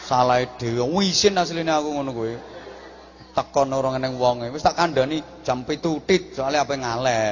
[0.04, 0.84] Salah dhewe.
[0.92, 2.34] Wisin asline aku ngono kowe.
[3.32, 4.52] Teko ora ngene wonge.
[4.52, 7.32] Wis tak kandhani jam 7 tit soalnya apa ngaleh.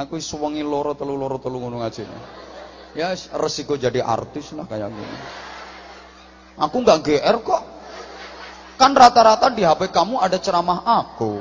[0.00, 2.04] Aku suwengi loro telu loro telu ngono ngaji.
[2.94, 5.16] Ya resiko jadi artis lah kayak gini.
[6.58, 7.62] Aku nggak GR kok.
[8.80, 11.38] Kan rata-rata di HP kamu ada ceramah aku.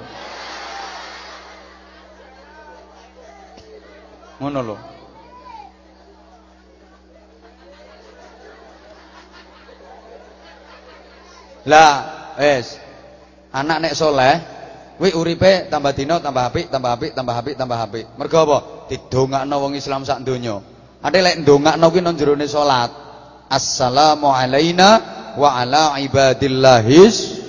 [4.40, 4.80] Ngono loh.
[11.68, 11.92] Lah,
[12.40, 12.80] es.
[13.52, 14.36] Anak nek soleh,
[15.02, 18.06] wi uripe tambah dino, tambah apik, tambah apik, tambah apik, tambah apik.
[18.16, 18.58] Mergo apa?
[18.88, 20.79] Didongakno wong Islam sak donya.
[21.00, 22.92] Ade lek ndongakno kuwi nang jerone salat.
[23.50, 25.00] Assalamu alaina
[25.40, 27.40] wa ala ibadillahis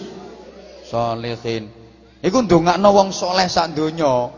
[0.87, 1.67] sholihin.
[2.23, 4.31] Iku ndongakno wong soleh sak donya.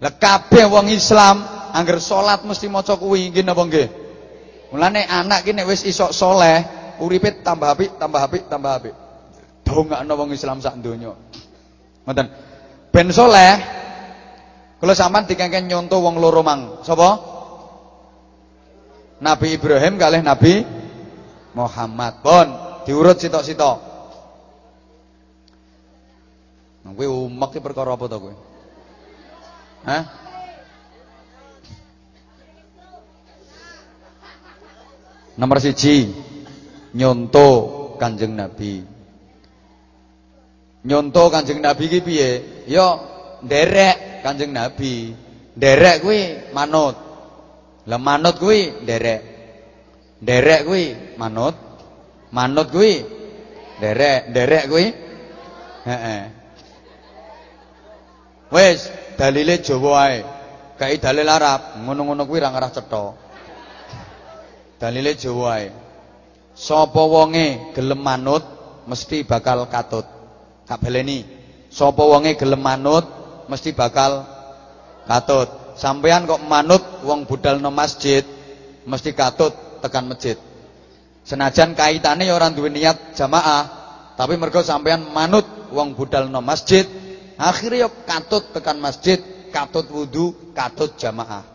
[0.00, 0.14] Lah
[0.48, 1.42] wong Islam
[1.74, 3.88] angger salat mesti maca kuwi nggih napa nggih?
[4.70, 6.62] Mulane anak ki nek wis iso soleh,
[7.02, 8.94] uripe tambah apik, tambah apik, tambah apik.
[9.66, 11.10] Dongakno wong Islam sak donya.
[12.06, 12.26] Ngoten.
[12.94, 13.52] Ben soleh
[14.78, 16.86] kula sampean dikengken nyonto wong loro mang.
[16.86, 17.29] Sapa?
[19.20, 20.64] Nabi Ibrahim kalih Nabi
[21.52, 22.24] Muhammad.
[22.24, 22.46] Pun
[22.88, 23.78] diurut sitok-sitok.
[26.80, 28.34] Nah, kowe umek ki perkara apa to kowe?
[29.84, 30.02] Hah?
[35.36, 36.08] Nomor siji
[36.96, 37.48] nyonto
[38.00, 38.84] Kanjeng Nabi.
[40.88, 42.30] Nyonto Kanjeng Nabi ki piye?
[42.64, 42.96] Ya
[43.44, 45.12] nderek Kanjeng Nabi.
[45.56, 46.20] Nderek kuwi
[46.56, 47.09] manut.
[47.88, 49.20] Lah manut kuwi nderek.
[50.20, 51.56] Derek kuwi manut.
[52.30, 53.00] Manut kuwi
[53.80, 54.86] derek, derek kuwi
[55.88, 56.22] heeh.
[58.50, 60.20] Wis, dalile Jawa ae.
[60.76, 63.04] Kae dalil Arab, ngono-ngono kuwi ra ngarah cetha.
[64.80, 65.68] Dalile Jawa ae.
[66.60, 68.44] Sapa wonge gelem manut
[68.84, 70.04] mesti bakal katut.
[70.68, 71.24] Kak baleni.
[71.72, 73.06] Sapa wonge gelem manut
[73.48, 74.26] mesti bakal
[75.08, 75.48] katut.
[75.80, 78.20] Sampean kok manut wong budal no masjid
[78.84, 80.36] mesti katut tekan masjid.
[81.24, 83.64] Senajan kaitane ya ora duwe niat jamaah,
[84.12, 86.84] tapi mergo sampean manut wong budal no masjid,
[87.40, 89.16] akhirnya katut tekan masjid,
[89.48, 91.48] katut wudu, katut jamaah.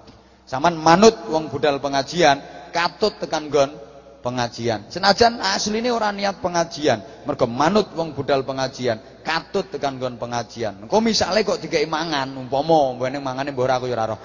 [0.49, 2.41] Saman manut wong budal pengajian,
[2.73, 3.69] katut tekan gon
[4.25, 4.89] pengajian.
[4.89, 10.81] Senajan asline ora niat pengajian, mergo manut wong budal pengajian, katut tekan gon pengajian.
[10.81, 14.17] Engko misale kok dikai mangan, umpama mbene mangane mbok ora aku ya.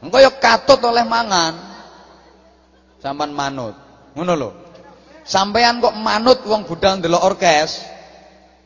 [0.00, 1.52] Engko ya katut oleh mangan.
[3.04, 3.76] Sampan manut.
[4.16, 4.50] Ngono lho.
[5.26, 7.82] Sampean kok manut wong budal ndelok orkes,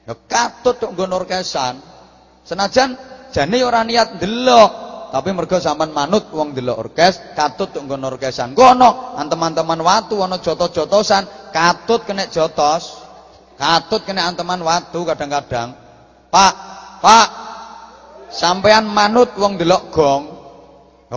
[0.06, 1.80] ya katut kok nggon orkesan.
[2.44, 2.94] Senajan
[3.32, 8.54] jane ora niat ndelok, tapi mergo sampean manut wong ndelok orkes, katut kok nggon orkesan.
[8.54, 13.02] Kono anteman-teman watu ana jotos-jotosan, katut kena jotos.
[13.60, 15.76] Katut kena anteman watu kadang-kadang.
[16.32, 16.54] Pak,
[17.04, 17.28] Pak.
[18.30, 20.22] Sampean manut wong ndelok gong.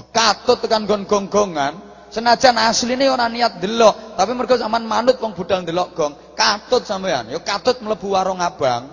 [0.10, 1.94] Katut tekan gong-gong-gongan.
[2.14, 7.30] Senajan asline ora niat delok, tapi mergo sampean manut wong budal ndelok gong, katut sampean.
[7.30, 8.86] Ya katut mlebu warung abang.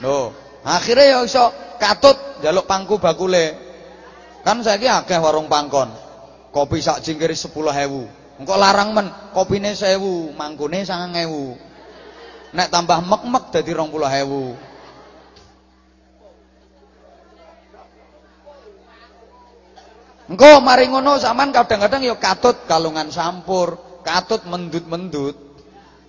[0.00, 0.32] Lho,
[0.64, 3.67] akhirnya ya iso katut njaluk pangku bakule.
[4.46, 5.90] Kan saiki akeh warung pangkon.
[6.54, 8.38] Kopi sak jingkir 10.000.
[8.38, 12.54] Engko larang men, kopine 1000, mangkune 9000.
[12.54, 14.68] Nek tambah mek-mek dadi 20.000.
[20.28, 25.48] Engko mari ngono sampean kadang-kadang ya katut kalungan sampur, katut mendut-mendut.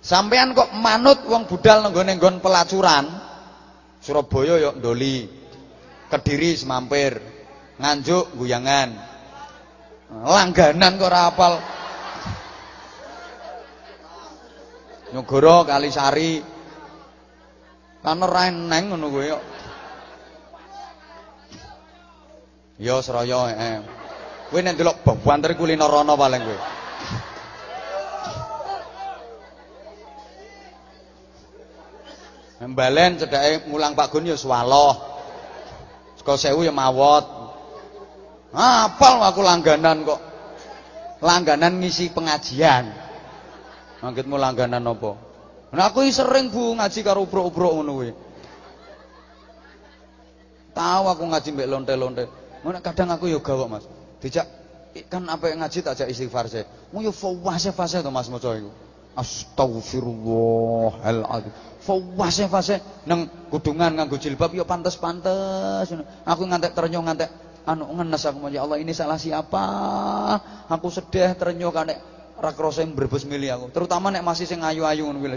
[0.00, 3.04] Sampean kok manut wong budal nenggone nggon pelacuran.
[4.00, 5.28] Surabaya ya ndoli.
[6.08, 7.39] Kediri semampir.
[7.80, 8.92] Nganjuk guyangan.
[10.10, 11.54] Langganan kok ora apal.
[15.16, 16.44] Nyogoro Kalisari.
[18.04, 19.44] Kan ora eneng ngono kuwi kok.
[22.80, 23.76] Ya Seraya eh.
[24.52, 26.58] Kowe nek ndelok banter kulino rono paling kowe.
[32.60, 35.00] Mbalen cedake mulang Pak Gun ya swaloh.
[36.20, 37.39] Saka sewu ya mawot.
[38.50, 40.18] Apal aku langganan kok.
[41.22, 42.90] Langganan ngisi pengajian.
[44.00, 45.12] Mangkitmu langganan apa?
[45.70, 48.10] Nah aku sering Bu ngaji karo ubruk-ubruk ngono kuwi.
[50.74, 52.26] Tahu aku ngaji mbek lonte-lonte.
[52.66, 53.86] Ngono kadang aku ya gawok Mas.
[54.18, 54.50] Dijak
[55.06, 56.66] kan apa yang ngaji tak ajak istighfar saya.
[56.90, 58.74] Mu yo fawase fase to Mas maca iku.
[59.14, 61.54] Astagfirullahaladzim.
[61.86, 65.94] Fawase fase nang kudungan nganggo jilbab yo pantes-pantes.
[66.26, 67.30] Aku ngantek ternyong ngantek
[67.68, 69.64] anu ngenes aku ya Allah ini salah siapa?
[70.70, 71.98] Aku sedih ternyong kanek
[72.40, 73.68] ra krasa mbrebes mili aku.
[73.68, 75.20] Terutama nek masih sing ayu-ayu ngono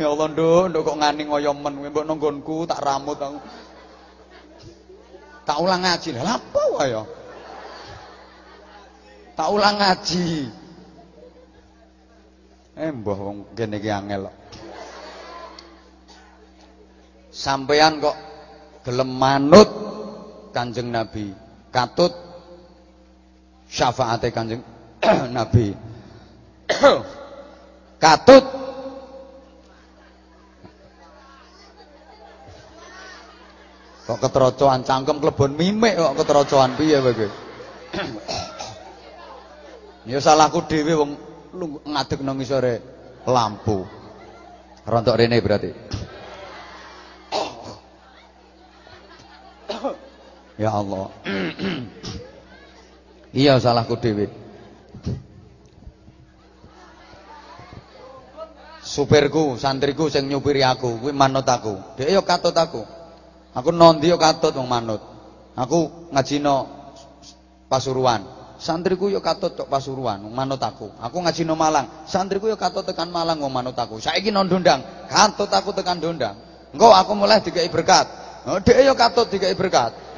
[0.00, 3.36] Ya Allah nduk, nduk kok ngani ngoyo men, mbok nonggonku tak ramut aku.
[5.44, 6.16] Tak ulang ngaji.
[6.16, 7.04] Lah apa wae ya?
[9.36, 10.48] Tak ulang ngaji.
[12.80, 14.39] Eh mbah wong kene iki angel kok.
[17.40, 18.16] Sampean kok
[18.84, 19.68] gelem manut
[20.52, 21.32] Kanjeng Nabi,
[21.72, 22.12] katut
[23.64, 24.60] syafaate Kanjeng
[25.36, 25.72] Nabi.
[28.04, 28.44] katut
[34.10, 37.14] Kok keterocoan cangkem klebon mimik kok keterocoan piye kowe
[40.10, 41.10] Ya salahku dhewe wong
[41.86, 42.82] ngadeg nang ngisore
[43.28, 43.86] lampu.
[44.82, 45.70] Rontok rene berarti.
[50.60, 51.08] Ya Allah.
[53.32, 54.28] iya salahku dhewe.
[58.84, 61.96] Supirku, santriku sing nyupiri aku, kuwi manut aku.
[61.96, 62.84] Dhek ya katut aku.
[63.56, 65.00] Aku nondi yo katut wong manut.
[65.56, 66.68] Aku ngajino
[67.70, 68.26] Pasuruan.
[68.60, 70.92] Santriku yo katut tok Pasuruan manut aku.
[71.00, 72.04] Aku ngajino Malang.
[72.04, 73.96] Santriku yo katut tekan Malang wong manut aku.
[73.96, 76.36] Saiki non Dondang, katut aku tekan Dondang.
[76.76, 78.04] Engko aku mulai dikai berkat.
[78.44, 80.09] Oh, dhek yo katut dikai berkat.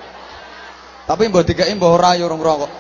[1.07, 2.73] Tapi mbok dikai mbok ora yo urung rokok.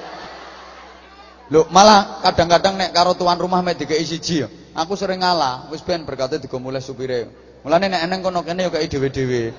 [1.52, 4.48] Lho, malah kadang-kadang nek karo tuan rumah mek dikai siji yo.
[4.72, 7.28] Aku sering ngalah, wis ben berkate digo mulai supire.
[7.60, 9.52] Mulane nek eneng kono kene yo kei dhewe-dhewe.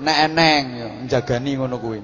[0.00, 2.00] Nek eneng ya njagani ngono kuwi.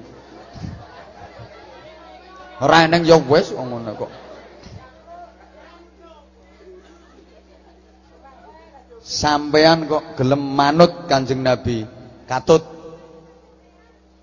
[2.61, 4.11] Ora eneng ya wis ngono kok.
[9.07, 11.87] sampean kok gelem manut Kanjeng Nabi,
[12.27, 12.76] katut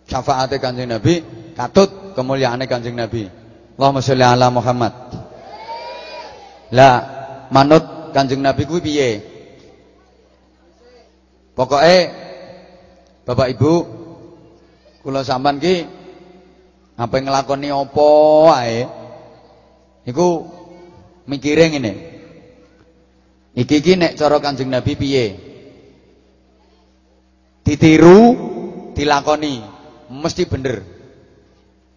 [0.09, 1.25] syafaate Kanjeng Nabi,
[1.57, 3.29] katut kemuliaane Kanjeng Nabi.
[3.75, 4.95] Allahumma sholli ala Muhammad.
[6.71, 6.97] Lah,
[7.51, 9.11] manut Kanjeng Nabi kuwi piye?
[11.55, 11.99] Pokoke
[13.25, 13.73] Bapak Ibu
[15.07, 15.87] kula sampean ki
[16.99, 18.09] apa nglakoni apa
[18.59, 18.79] ae
[20.07, 20.49] iku
[21.31, 21.93] mikire ngene.
[23.55, 25.27] Iki iki nek cara Kanjeng Nabi piye?
[27.65, 28.21] Ditiru,
[28.93, 29.74] dilakoni,
[30.15, 30.87] mesti bener.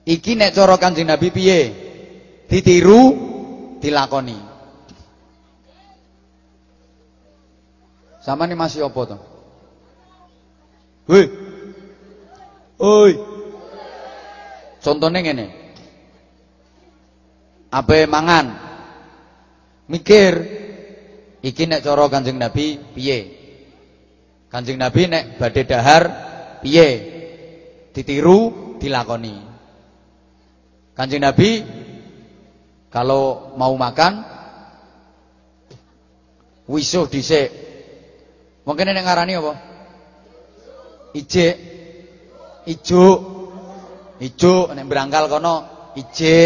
[0.08, 1.60] Iki nek cara Kanjeng Nabi piye?
[2.48, 3.04] Ditiru,
[3.84, 4.40] dilakoni.
[8.24, 9.22] Sama nih masih apa tuh?
[11.08, 11.26] Woi.
[12.80, 13.14] Oi.
[14.84, 15.48] Contohnya ngene.
[17.72, 18.56] Ape mangan?
[19.92, 20.34] Mikir.
[21.44, 23.20] Iki nek cara Kanjeng Nabi piye?
[24.48, 26.04] Kanjeng Nabi nek badhe dahar
[26.64, 27.17] piye?
[27.98, 29.34] Ditiru, dilakoni.
[30.94, 31.66] Kanjeng Nabi
[32.94, 34.22] kalau mau makan
[36.70, 37.68] wisuh dhisik
[38.68, 39.54] Mungkin ini ngarani apa?
[41.16, 41.48] Ije.
[42.68, 43.06] Ijo.
[44.20, 45.56] Ijo nek berangkal kono
[45.96, 46.38] ije.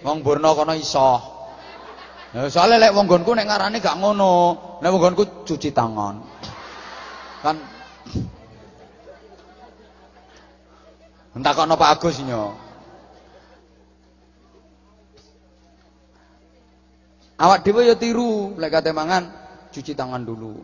[0.00, 1.20] Wong Borno kono iso.
[2.32, 4.32] Ya soalnya lek wong nggonku nek ngarani gak ngono.
[4.80, 6.24] Nek wong nggonku cuci tangan.
[7.44, 7.60] Kan
[11.38, 12.50] Entah kono Pak Agus nyo.
[17.38, 19.30] Awak dhewe ya tiru lek kate mangan
[19.70, 20.58] cuci tangan dulu.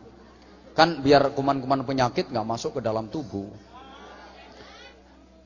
[0.75, 3.47] Kan biar kuman-kuman penyakit nggak masuk ke dalam tubuh.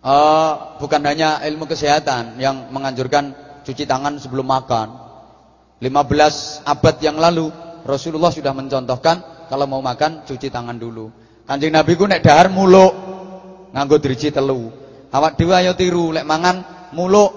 [0.01, 3.37] Uh, bukan hanya ilmu kesehatan yang menganjurkan
[3.69, 4.97] cuci tangan sebelum makan.
[5.85, 7.53] 15 abad yang lalu
[7.85, 11.13] Rasulullah sudah mencontohkan kalau mau makan cuci tangan dulu.
[11.45, 12.97] Kanjeng Nabi ku nek dahar muluk
[13.77, 14.88] nganggo driji telu.
[15.09, 17.33] Awak dhewe ayo tiru lek mangan muluk.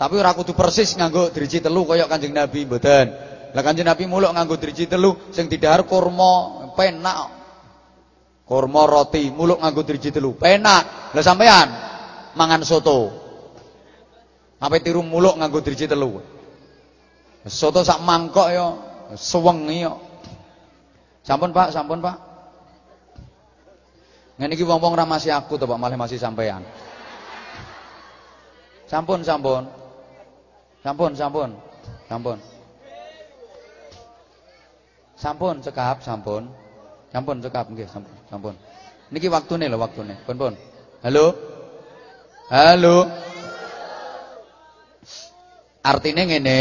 [0.00, 3.06] Tapi ora kudu persis nganggo driji telu kaya Kanjeng Nabi mboten.
[3.52, 7.36] Lah Kanjeng Nabi muluk nganggo driji telu sing didahar kurma penak.
[8.48, 10.32] Kurma roti, muluk nganggo driji telu.
[10.40, 11.12] Penak.
[11.12, 11.68] Lah sampean
[12.32, 13.12] mangan soto.
[14.56, 16.24] Apa tiru muluk nganggo driji telu.
[17.44, 18.66] Soto sak mangkok ya,
[19.16, 19.96] sewengi ya.
[21.24, 22.29] Sampun Pak, sampun Pak.
[24.40, 26.64] Ngene iki wong-wong ra masih aku to Pak, malah masih sampean.
[28.88, 29.68] Sampun, sampun.
[30.80, 31.50] Sampun, sampun.
[32.08, 32.38] Sampun.
[35.20, 36.48] Sampun cekap, sampun.
[37.12, 38.16] Sampun cekap nggih, sampun.
[38.32, 38.54] Sampun.
[39.12, 40.16] Niki waktune lho waktune.
[40.24, 40.52] Pun pun.
[41.04, 41.36] Halo.
[42.48, 43.12] Halo.
[45.84, 46.60] Artinya ngene,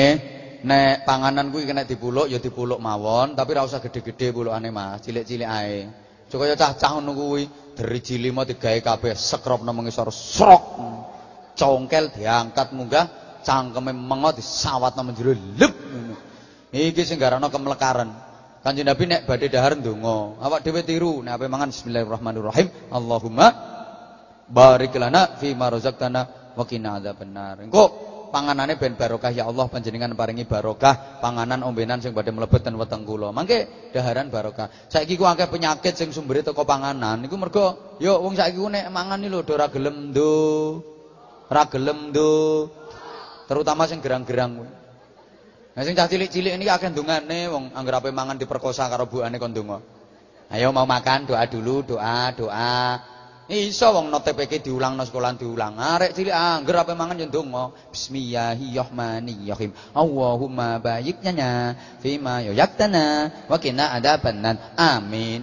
[0.68, 5.48] nek panganan kuwi kena dipuluk ya dipuluk mawon, tapi ora usah gede-gede pulukane Mas, cilik-cilik
[5.48, 5.88] ae.
[6.30, 7.44] Supaya cah-cah ngono kuwi
[7.80, 10.64] driji lima digawe kabeh sekrop nang ngisor srok.
[11.56, 13.06] Congkel diangkat munggah,
[13.48, 15.72] cangkeme mengo disawat nang jero lep.
[16.76, 18.12] Iki sing garana kemlekaran.
[18.60, 20.44] Kanjeng Nabi nek badhe dahar ndonga.
[20.44, 22.68] Awak dhewe tiru nek ape mangan bismillahirrahmanirrahim.
[22.92, 23.48] Allahumma
[24.52, 27.64] barik lana fi ma razaqtana wa qina adzabannar.
[27.64, 32.78] Engko panganane ben barokah ya Allah panjenengan paringi barokah panganan ombenan sing badhe mlebet ten
[32.78, 33.34] weteng kula.
[33.34, 34.70] Mangke daharan barokah.
[34.90, 37.26] Saiki ku akeh penyakit sing sumbere teko panganan.
[37.26, 40.34] Iku mergo yo wong saiki ku nek mangan lho ora gelem ndo.
[41.50, 42.32] Ora gelem ndo.
[43.50, 44.70] Terutama sing gerang-gerang kuwi.
[45.74, 49.52] Nah sing cah cilik-cilik ini akeh ndungane wong anggere ape mangan diperkosa karo buane kon
[49.52, 49.80] ndonga.
[50.50, 52.98] Ayo mau makan doa dulu, doa, doa.
[53.50, 55.82] Iso wong no TPK diulang no sekolah diulang.
[55.82, 57.74] Arek cilik angger ape mangan yo ndonga.
[57.90, 59.74] Bismillahirrahmanirrahim.
[59.98, 64.78] Allahumma bayyikna fima yaktana wa qina adzabannar.
[64.78, 65.42] Amin.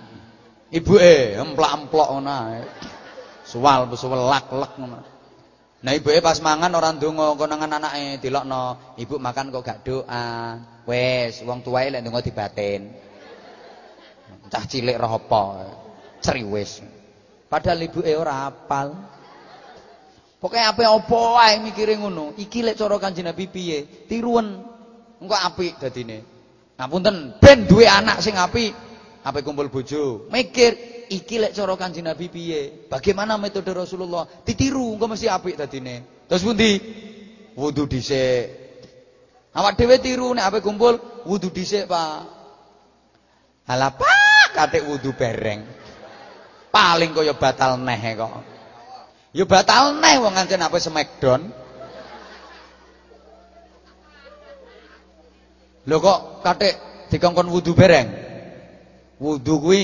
[0.70, 2.62] Ibuke emplak-emplok ngono ae.
[3.42, 5.02] Suwal suwelak-lek ngono.
[5.82, 10.54] Nah ibuke pas mangan ora ndonga konangan anake dilokno, ibu makan kok gak doa.
[10.86, 12.86] Wes, wong tuwae lek ndonga dibatin.
[14.46, 15.74] Cah cilik roh apa?
[16.22, 16.95] Ceriwis.
[17.46, 18.90] Padahal ibuke ora apal.
[20.36, 22.36] Pokoke apa-apa wae mikire ngono.
[22.36, 24.06] Iki lek cara Kanjeng Nabi piye?
[24.10, 24.62] Tiruan.
[25.16, 26.22] Engko apik dadine.
[26.76, 28.76] Ngapunten, ben duwe anak sing apik,
[29.24, 30.28] ape kumpul bojo.
[30.28, 30.76] Mikir
[31.08, 32.84] iki lek cara Kanjeng Nabi piye?
[32.92, 34.28] Bagaimana metode Rasulullah?
[34.44, 36.26] Ditiru engko mesti apik dadine.
[36.28, 36.76] Terus pundi?
[37.56, 38.68] Wudu dhisik.
[39.56, 42.28] Awak dhewe tiru nek ape kumpul wudu dhisik, Pak.
[43.64, 45.85] Halah Pak, katik wudu bereng.
[46.76, 48.44] Paling kaya batal neh kok.
[49.32, 51.48] Ya batal neh wong ngancen ape smackdown.
[55.88, 56.76] Lho kok katik
[57.08, 58.12] dikongkon wudu bereng?
[59.16, 59.80] Wudu kuwi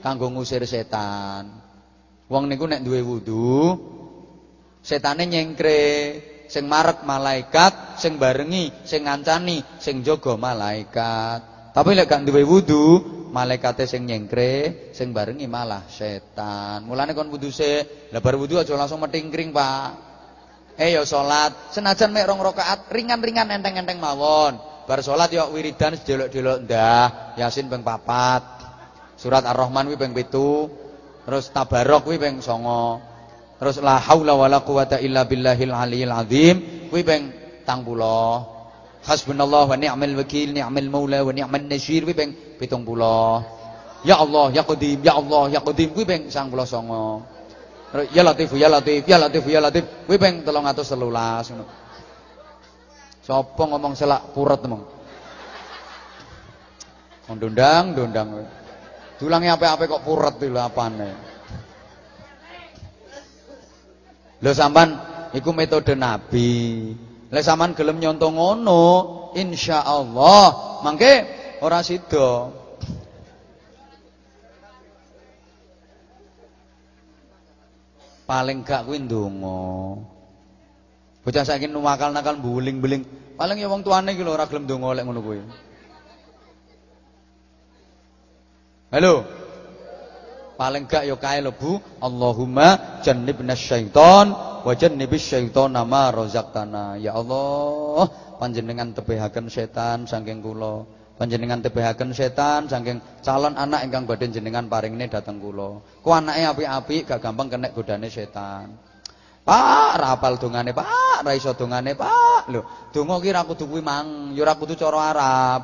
[0.00, 1.60] kanggo ngusir setan.
[2.32, 3.76] Wong niku nek duwe wudu,
[4.80, 5.82] setane nyengkre,
[6.46, 11.49] sing marek malaikat, sing barengi, sing ngancani, sing jaga malaikat.
[11.70, 12.98] Tapi lek gak duwe wudu,
[13.30, 16.82] malaikate sing nyengkre, sing barengi malah setan.
[16.82, 20.10] Mulane kon wudu sik, lah bar wudu aja langsung metingkring, Pak.
[20.74, 24.58] Eh ya salat, senajan mek rong rakaat ringan-ringan enteng-enteng mawon.
[24.88, 29.14] Bar salat yo wiridan sedelok-delok ndah, Yasin ping 4.
[29.20, 31.28] Surat Ar-Rahman kuwi ping 7.
[31.28, 33.60] Terus Tabarok kuwi ping 9.
[33.60, 36.56] Terus la haula wala quwata illa billahil aliyil azim
[36.88, 37.22] kuwi ping
[37.68, 38.59] 30.
[39.00, 44.04] Hasbunallah wa ni'mal wakil, ni'mal maula wa ni'man nasir kuwi ping 70.
[44.04, 48.12] Ya Allah, ya Qadim, ya Allah, ya Qadim kuwi ping 99.
[48.12, 51.64] Ya Latif, ya Latif, ya Latif, ya Latif kuwi ping 313 ngono.
[53.24, 54.84] Sapa ngomong selak puret mong.
[57.30, 58.28] Ndondang, ndondang.
[59.20, 61.10] Dulangi apik-apik kok puret lho apane.
[64.40, 64.88] Lho sampan
[65.36, 66.50] iku metode Nabi.
[67.30, 68.82] Lek sampean gelem nyonto ngono,
[69.38, 71.12] insyaallah mangke
[71.62, 72.50] ora sida.
[78.26, 79.62] Paling gak kuwi ndonga.
[81.22, 83.02] Bocah saiki nuwakal-nakal buling-buling.
[83.38, 85.40] Paling ya wong tuane iki lho ora gelem ndonga lek ngono kuwi.
[88.90, 89.39] Halo.
[90.60, 94.28] Paling gak yo kae lho Bu, Allahumma jannibna syaiton
[94.60, 97.00] wa jannibis syaitona ma razaqtana.
[97.00, 98.04] Ya Allah,
[98.36, 100.84] panjenengan tebehaken setan saking kula.
[101.16, 105.80] Panjenengan tebehaken setan saking calon anak ingkang badhe jenengan paringne dateng kula.
[106.04, 108.76] Ku anake apik-apik gak gampang kena godane setan.
[109.40, 112.52] Pak, rapal dongane, Pak, ra iso dongane, Pak.
[112.52, 115.60] Lho, donga ki ra kudu kuwi mang, ya ora kudu cara Arab.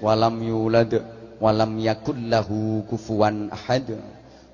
[0.03, 1.03] walam yulad
[1.41, 3.99] walam yakul lahu kufuwan ahad.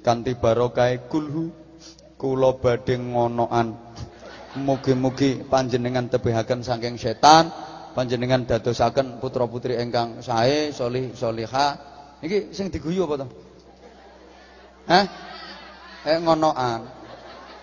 [0.07, 1.51] kanthi barokah kulhu
[2.15, 3.75] kula badhe ngonoan
[4.63, 7.51] mugi-mugi panjenengan tebihaken saking setan
[7.99, 11.92] panjenengan dadosaken putra-putri ingkang sae solih solihah
[12.23, 13.27] Iki sing diguyu apa to?
[14.87, 15.05] Hah?
[16.07, 16.87] Eh ngonoan.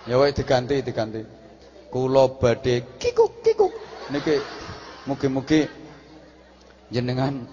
[0.03, 1.23] Ya wae diganti, diganti.
[1.87, 3.71] Kula badhe kikuk kikuk.
[4.11, 4.35] Niki
[5.07, 5.63] mugi-mugi
[6.91, 7.47] jenengan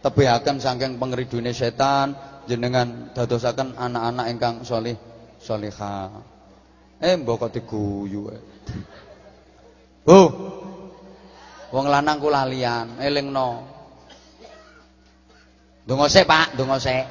[0.00, 2.16] tebihaken saking pengridune setan,
[2.48, 4.96] jenengan dadosaken anak-anak ingkang solih
[5.36, 6.08] solihah.
[7.00, 8.32] Eh mbok kok diguyu.
[10.08, 10.20] Bu.
[11.70, 13.69] Wong lanang kula liyan, elingno.
[15.90, 17.02] Donga sik, Pak, donga sik.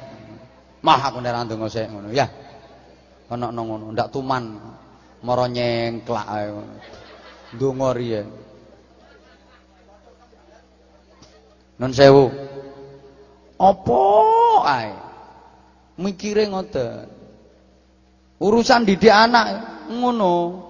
[0.80, 2.24] Mah aku nek ora donga sik ngono, ya.
[3.28, 4.56] Ana nang ngono, ndak tuman.
[5.20, 6.74] Mara nyengklak ae ngono.
[7.60, 8.24] Donga riyen.
[11.76, 12.32] Nun sewu.
[13.60, 14.00] Apa
[14.64, 14.96] ae?
[16.00, 17.04] Mikire ngoten.
[18.40, 19.60] Urusan didik anak
[19.92, 20.69] ngono.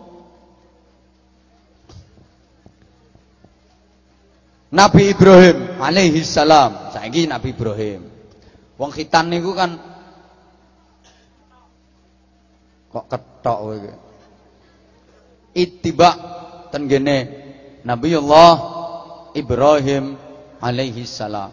[4.70, 6.94] Nabi Ibrahim alaihi salam.
[6.94, 8.06] Saiki Nabi Ibrahim.
[8.78, 9.76] Wong khitan niku kan
[12.90, 13.92] kok ketok kowe iki.
[15.50, 16.10] Ittiba
[16.70, 17.18] ten gene
[17.82, 18.52] Nabiullah
[19.34, 20.14] Ibrahim
[20.62, 21.50] alaihi salam.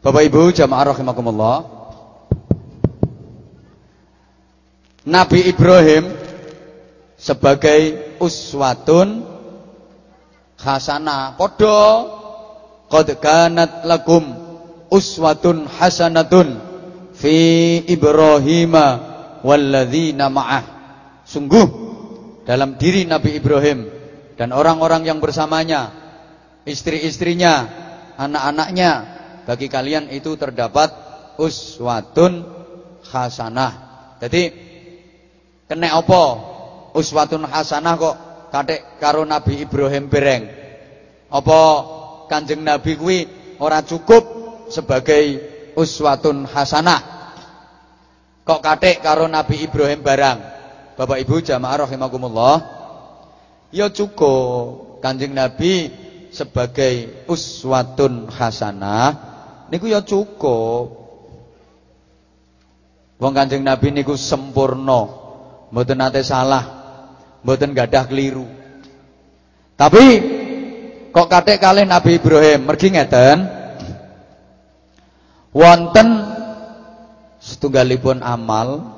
[0.00, 1.56] Bapak Ibu jamaah rahimakumullah.
[5.04, 6.08] Nabi Ibrahim
[7.20, 9.29] sebagai uswatun
[10.60, 11.34] hasanah.
[11.40, 11.80] Padha
[12.90, 14.24] qad kanat lakum
[14.92, 16.60] uswatun hasanatun
[17.16, 17.36] fi
[17.88, 18.74] Ibrahim
[19.40, 20.64] walladzina ma'ah.
[21.24, 21.66] Sungguh
[22.44, 23.86] dalam diri Nabi Ibrahim
[24.34, 25.92] dan orang-orang yang bersamanya,
[26.64, 27.68] istri-istrinya,
[28.16, 28.92] anak-anaknya,
[29.44, 30.90] bagi kalian itu terdapat
[31.36, 32.44] uswatun
[33.06, 33.72] hasanah.
[34.20, 34.42] Jadi
[35.68, 36.22] kena apa?
[36.90, 38.16] Uswatun hasanah kok
[38.50, 40.44] kadek karo Nabi Ibrahim bereng.
[41.30, 41.60] Apa
[42.26, 43.18] Kanjeng Nabi kuwi
[43.62, 44.22] ora cukup
[44.70, 45.42] sebagai
[45.74, 47.00] uswatun hasanah.
[48.46, 50.38] Kok kadek karo Nabi Ibrahim barang.
[50.98, 52.56] Bapak Ibu jamaah rahimakumullah.
[53.70, 55.88] Ya cukup Kanjeng Nabi
[56.34, 59.30] sebagai uswatun hasanah
[59.70, 60.98] niku ya cukup.
[63.20, 65.06] Wong Kanjeng Nabi niku sempurna,
[65.70, 66.79] mboten nate salah,
[67.44, 68.46] mboten gadah keliru.
[69.76, 70.04] Tapi
[71.08, 72.68] kok kathik kalih Nabi Ibrahim?
[72.68, 73.38] Mergi ngeten.
[75.50, 76.08] Wonten
[77.42, 78.94] setunggalipun amal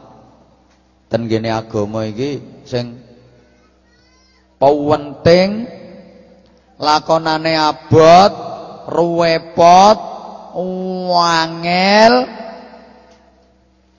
[1.09, 3.01] ten gene agama iki sing
[4.61, 5.65] penting
[6.77, 8.33] lakonane abot
[8.91, 9.99] ruwepot
[11.09, 12.15] wangel.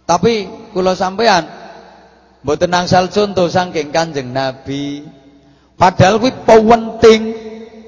[0.04, 0.34] Tapi
[0.76, 1.63] kula sampean
[2.44, 5.08] mboten nangsal contoh saking Kanjeng Nabi
[5.80, 7.22] padahal kuwi penting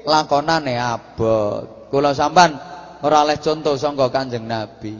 [0.08, 2.56] lakonane abot kula sampean
[3.04, 4.96] ora oleh contoh sangka Kanjeng Nabi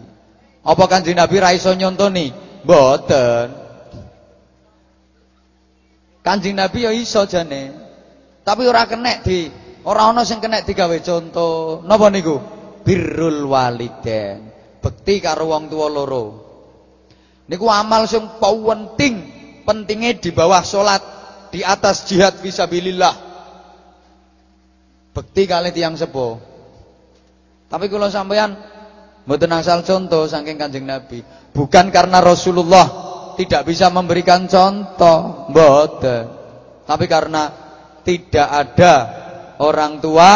[0.62, 2.30] apa Kanjeng Nabi ra iso nyontoni
[2.62, 3.66] mboten
[6.26, 7.70] Kanjeng Nabi ya iso jane.
[8.42, 9.46] Tapi ora kenek di
[9.86, 11.86] ora ana sing kenek digawe contoh.
[11.86, 12.34] Napa niku?
[12.82, 14.50] Birrul waliden.
[14.82, 16.26] Bekti karo wong tua loro.
[17.46, 19.35] Niku amal sing penting,
[19.66, 21.02] pentingnya di bawah salat,
[21.50, 23.14] di atas jihad fisabilillah.
[25.10, 26.38] Bekti kali tiang sepuh.
[27.66, 28.54] Tapi kalau sampean
[29.26, 32.86] mboten asal contoh saking Kanjeng Nabi, bukan karena Rasulullah
[33.34, 36.24] tidak bisa memberikan contoh, mboten.
[36.86, 37.50] Tapi karena
[38.06, 38.94] tidak ada
[39.58, 40.32] orang tua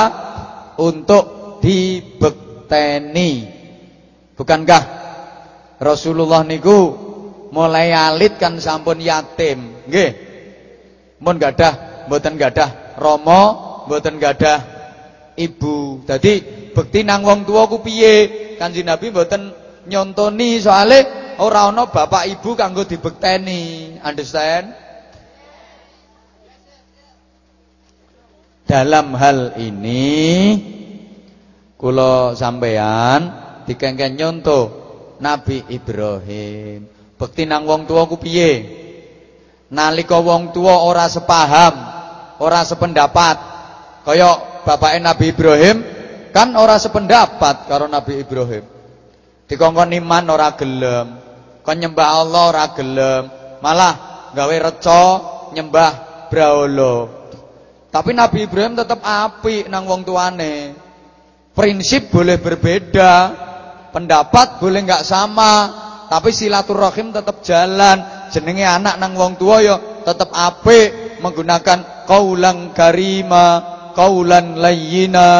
[0.82, 3.46] untuk dibekteni.
[4.34, 4.82] Bukankah
[5.78, 7.09] Rasulullah niku
[7.50, 10.10] mulai alit kan sampun yatim, nggih.
[11.20, 13.40] Mun gadah mboten gadah rama,
[13.86, 14.58] mboten gadah
[15.36, 16.00] ibu.
[16.06, 16.40] Dadi
[16.72, 18.48] bekti nang wong tua ku piye?
[18.56, 19.52] Kanjeng Nabi mboten
[19.88, 21.04] nyontoni soale
[21.40, 23.96] ora ana bapak ibu kanggo dibekteni.
[24.00, 24.72] Understand?
[28.70, 30.54] Dalam hal ini
[31.74, 33.34] kula sampean
[33.66, 34.60] dikengken nyonto
[35.18, 36.99] Nabi Ibrahim.
[37.20, 38.64] Bekti nang wong tua ku piye?
[39.68, 41.76] Nalika wong tua ora sepaham,
[42.40, 43.36] ora sependapat.
[44.08, 45.84] Kaya bapaknya Nabi Ibrahim
[46.32, 48.64] kan ora sependapat karo Nabi Ibrahim.
[49.52, 51.20] Dikongkon iman ora gelem.
[51.60, 53.28] Kon nyembah Allah ora gelem,
[53.60, 55.02] malah gawe reca
[55.52, 55.92] nyembah
[56.32, 56.94] brahala.
[57.92, 60.72] Tapi Nabi Ibrahim tetap api nang wong tuane.
[61.52, 63.12] Prinsip boleh berbeda,
[63.92, 65.52] pendapat boleh nggak sama,
[66.10, 68.26] tapi silaturahim tetap jalan.
[68.34, 73.62] Jenenge anak nang wong tua yo tetap api menggunakan kaulan karima,
[73.94, 75.30] kaulan layyina,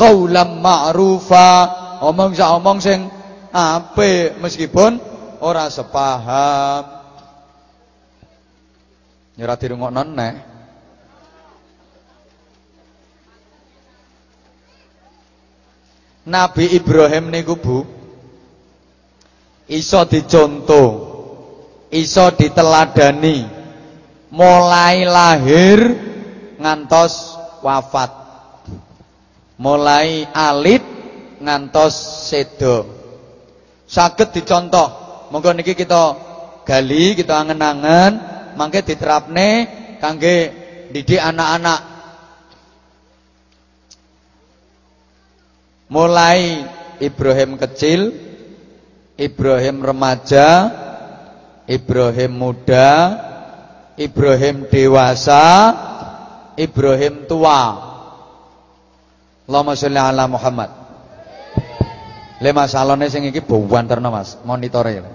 [0.00, 1.84] kaulan ma'rufa.
[2.00, 3.04] Omong sak omong sing
[3.52, 4.96] apik meskipun
[5.44, 6.88] ora sepaham.
[9.36, 10.34] Nyerah dirungokno neh.
[16.24, 18.03] Nabi Ibrahim niku Bu
[19.68, 20.88] iso dicontoh,
[21.92, 23.48] iso diteladani
[24.32, 25.78] mulai lahir
[26.58, 28.24] ngantos wafat.
[29.54, 30.82] Mulai alit
[31.38, 31.94] ngantos
[32.26, 32.90] sedo.
[33.86, 35.04] Saged dicontoh
[35.34, 36.14] Monggo niki kita
[36.62, 38.22] gali, kita angen-angen,
[38.54, 39.66] mangke diterapne
[39.98, 40.54] kangge
[40.94, 41.80] didik anak-anak.
[45.90, 46.70] Mulai
[47.02, 48.14] Ibrahim kecil,
[49.14, 50.48] Ibrahim remaja,
[51.70, 52.90] Ibrahim muda,
[53.94, 55.46] Ibrahim dewasa,
[56.58, 57.62] Ibrahim tua.
[59.46, 60.70] Allahumma sholli ala Muhammad.
[62.42, 63.38] Le masalahne sing iki
[63.86, 65.06] terno Mas, monitore.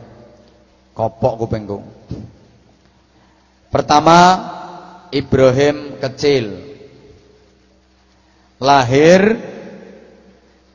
[0.96, 1.84] Kopok kupingku.
[3.70, 4.18] Pertama,
[5.12, 6.72] Ibrahim kecil.
[8.60, 9.40] Lahir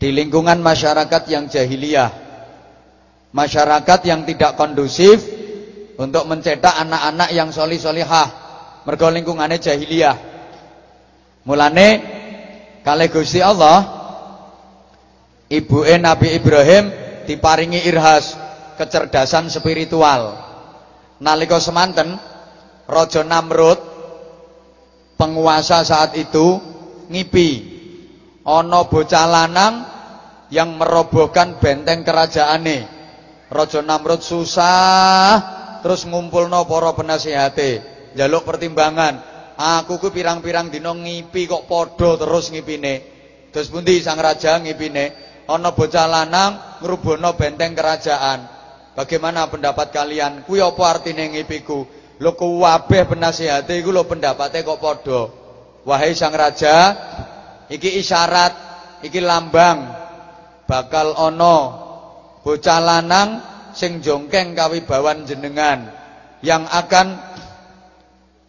[0.01, 2.24] di lingkungan masyarakat yang jahiliyah.
[3.35, 5.19] Masyarakat yang tidak kondusif
[5.99, 8.31] untuk mencetak anak-anak yang solih solihah.
[8.87, 10.17] Mergo lingkungannya jahiliyah.
[11.43, 11.89] Mulane
[12.87, 14.05] kali Gusti Allah
[15.51, 16.85] Ibu Nabi Ibrahim
[17.27, 18.39] diparingi irhas
[18.79, 20.41] kecerdasan spiritual.
[21.19, 22.17] Nalika semanten
[22.87, 23.81] Raja Namrud
[25.19, 26.61] penguasa saat itu
[27.09, 27.51] ngipi
[28.45, 29.75] ana bocah lanang
[30.53, 32.94] yang merobohkan benteng kerajaane.
[33.55, 35.39] Raja Namrud susah
[35.87, 37.87] terus ngumpulno para penasihate,
[38.19, 39.23] njaluk pertimbangan.
[39.55, 42.95] Aku ku pirang-pirang dina ngipi kok padha terus ngipine.
[43.55, 45.25] Terus pundi sang raja ngipine?
[45.49, 48.49] ana bocah lanang ngrubono benteng kerajaan.
[48.95, 50.47] Bagaimana pendapat kalian?
[50.47, 51.83] Kuwi apa artine ngipiku?
[52.23, 55.23] Lho kuwabeh penasihate iku lho pendapate kok padha.
[55.85, 56.97] Wahai sang raja,
[57.69, 58.55] iki isyarat,
[59.05, 59.85] iki lambang
[60.65, 61.84] bakal ana
[62.45, 63.41] bocah lanang
[63.73, 65.91] sing jongkeng kawibawan jenengan
[66.45, 67.19] yang akan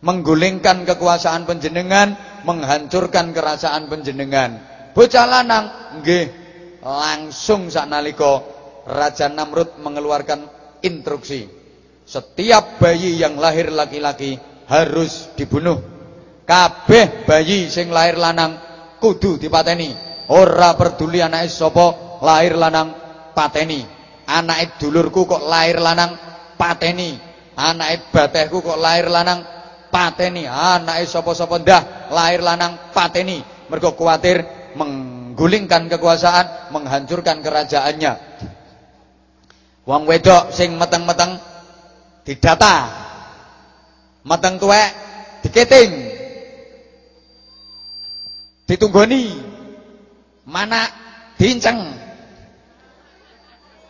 [0.06, 2.14] menggulingkan kekuasaan penjenengan,
[2.46, 4.62] menghancurkan kerajaan penjenengan.
[4.94, 5.66] Bocah lanang,
[6.04, 6.30] nggih
[6.86, 8.46] langsung nalika
[8.86, 10.46] Raja Namrud mengeluarkan
[10.86, 11.50] instruksi.
[12.06, 14.38] Setiap bayi yang lahir laki-laki
[14.70, 15.82] harus dibunuh.
[16.46, 18.62] Kabeh bayi sing lahir lanang
[19.02, 19.90] kudu dipateni.
[20.30, 23.05] Ora peduli anake sapa lahir lanang
[23.36, 23.84] pateni
[24.26, 26.16] anake dulurku kok lahir lanang
[26.56, 27.20] pateni
[27.60, 29.44] anake batehku kok lahir lanang
[29.92, 31.82] pateni anake sapa-sapa ndah
[32.16, 34.42] lahir lanang pateni mergo kuwatir
[34.80, 38.16] meng menggulingkan kekuasaan, menghancurkan kerajaannya.
[39.84, 41.36] Wong wedok sing meteng-meteng
[42.24, 42.88] didata.
[44.24, 44.90] Meteng tuwek
[45.44, 45.92] diketing.
[48.64, 49.44] Ditunggoni.
[50.48, 50.88] Mana
[51.36, 51.84] diinceng.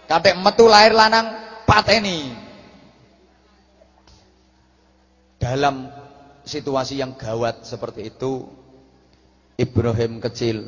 [0.05, 1.33] Katik metu lahir lanang
[1.65, 2.29] pateni.
[5.41, 5.89] Dalam
[6.45, 8.45] situasi yang gawat seperti itu
[9.57, 10.61] Ibrahim kecil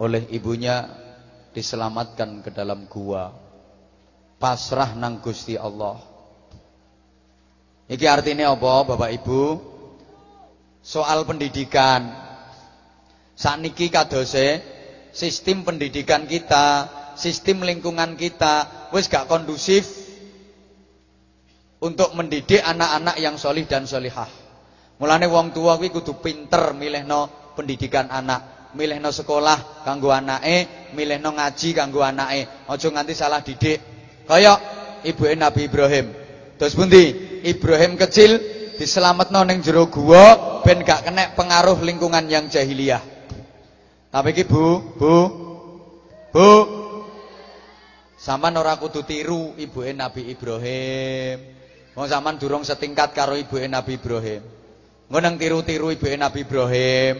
[0.00, 0.88] oleh ibunya
[1.52, 3.32] diselamatkan ke dalam gua.
[4.40, 6.00] Pasrah nang Gusti Allah.
[7.86, 9.42] Iki artinya apa Bapak Ibu?
[10.82, 12.10] Soal pendidikan.
[13.36, 14.60] Sakniki kadose
[15.12, 19.88] sistem pendidikan kita sistem lingkungan kita wis gak kondusif
[21.82, 24.28] untuk mendidik anak-anak yang solih dan solihah
[25.02, 31.68] mulane wong tua kuwi kudu pinter milihno pendidikan anak milihno sekolah kanggo anake, milihno ngaji
[31.76, 32.48] kanggo anake.
[32.68, 33.78] Aja nganti salah didik.
[34.24, 34.56] Kaya
[35.04, 36.06] ibuke Nabi Ibrahim.
[36.56, 37.12] Terus pundi?
[37.42, 38.38] Ibrahim kecil
[38.78, 43.02] diselametno ning jero gua ben gak kena pengaruh lingkungan yang jahiliyah.
[44.12, 45.14] Tapi iki Bu, Bu.
[46.32, 46.48] Bu.
[48.22, 51.42] Saman ora kudu tiru ibuke Nabi Ibrahim.
[51.98, 54.46] Wong sampean durung setingkat karo ibuke Nabi Ibrahim.
[55.10, 57.14] Ngono tiru-tiru ibuke Nabi Ibrahim.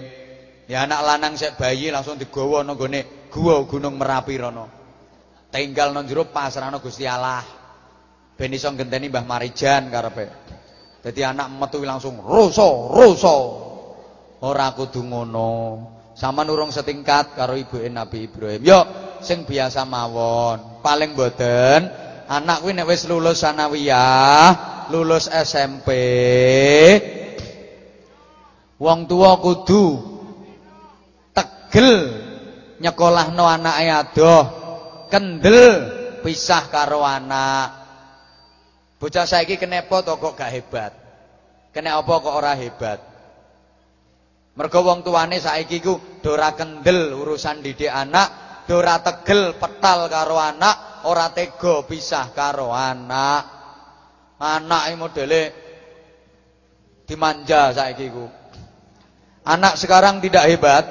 [0.70, 4.70] Ya anak lanang sek bayi langsung digawa nang gone gua Gunung Merapi rono.
[5.50, 7.42] Tinggal nang jero pasrahno Gusti Allah.
[8.38, 10.30] Ben iso ngenteni Mbah Marijan karepe.
[11.03, 13.36] Dadi anak metu langsung ruso, ruso.
[14.38, 15.50] Ora kudu ngono.
[16.14, 18.62] Sama nurung setingkat karo ibuke Nabi Ibrahim.
[18.62, 18.78] Yo
[19.18, 20.72] sing biasa mawon.
[20.83, 21.87] Paling boten
[22.26, 24.51] anak kuwi nek wis lulus sanawiyah,
[24.91, 25.89] lulus SMP,
[28.80, 30.01] wong tua kudu
[31.37, 31.93] tegel
[32.80, 34.45] nyekolahno anake adoh,
[35.12, 35.66] kendel
[36.24, 37.85] pisah karo anak.
[39.03, 40.93] Bocah saiki kenepo to kok gak hebat.
[41.74, 43.03] Kene apa kok ora hebat?
[44.55, 51.07] Mergo wong tuane saiki ku dora kendel urusan didik anak, dora tegel petal karo anak,
[51.09, 53.43] ora tega pisah karo anak.
[54.43, 55.43] Anak modele
[57.07, 58.27] dimanja saiki ku.
[59.43, 60.85] Anak sekarang tidak hebat,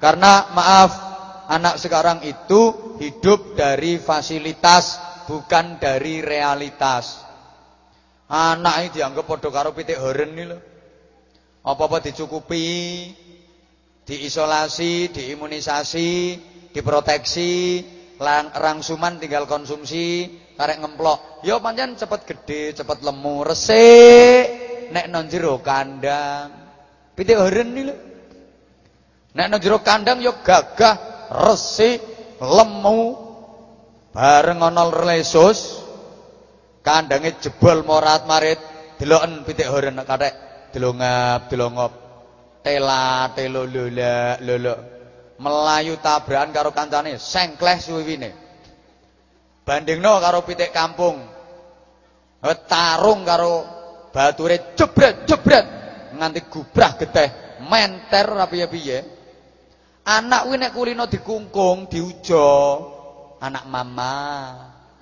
[0.00, 0.90] karena maaf,
[1.48, 4.96] anak sekarang itu hidup dari fasilitas
[5.28, 7.24] bukan dari realitas.
[8.28, 10.56] Anak ini dianggap padha karo pitik horen iki.
[11.64, 13.12] Apa-apa dicukupi,
[14.08, 16.40] diisolasi, diimunisasi,
[16.72, 17.84] diproteksi,
[18.54, 21.44] rangsuman tinggal konsumsi, karek ngemplok.
[21.46, 24.44] Ya pancen cepet gede, cepet lemu, resik
[24.88, 26.48] nek nang jero kandang.
[27.14, 27.94] Pitik horen iki lho.
[29.36, 30.96] Nek nang jero kandang ya gagah,
[31.30, 32.00] resik,
[32.42, 33.28] lemu,
[34.18, 35.78] Bareng ana lesus
[36.82, 38.58] kandange jebol morat marit
[38.98, 40.34] deloken pitik horen kathek
[40.74, 41.92] delongap delongop
[42.64, 44.97] tela telo lola lolo
[45.38, 48.30] melayu tabrakan karo kancane sengkleh suwiwine
[49.68, 51.20] bandingno karo pitik kampung.
[52.40, 53.54] Tarung karo
[54.08, 55.66] bature jebret jebret.
[56.16, 57.28] Nganti gubrah geteh
[57.68, 58.98] menter rapiye piye
[60.08, 62.48] anak kuwi nek kulino dikungkung diujo
[63.44, 64.16] anak mama.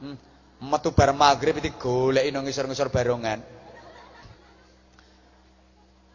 [0.03, 0.17] Hmm.
[0.67, 3.41] metu bar magrib iki goleki nang ngisor-ngisor barongan.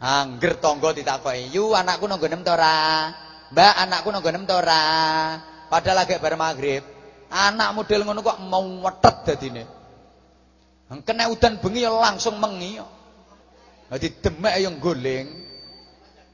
[0.02, 2.78] Angger tangga ditakoki, "Yu, anakku nang nggonem ta ora?"
[3.52, 4.82] "Mbak, anakku nang nggonem ta ora?"
[5.72, 6.84] Padahal lagi bar magrib.
[7.32, 9.64] Anak model ngono kok mau wetet dadine.
[11.08, 12.76] Kena udan bengi ya langsung mengi.
[13.88, 15.32] Dadi demek yang goling.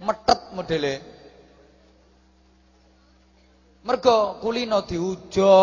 [0.01, 0.95] Metet modele.
[3.85, 5.53] Mergo kulino diujo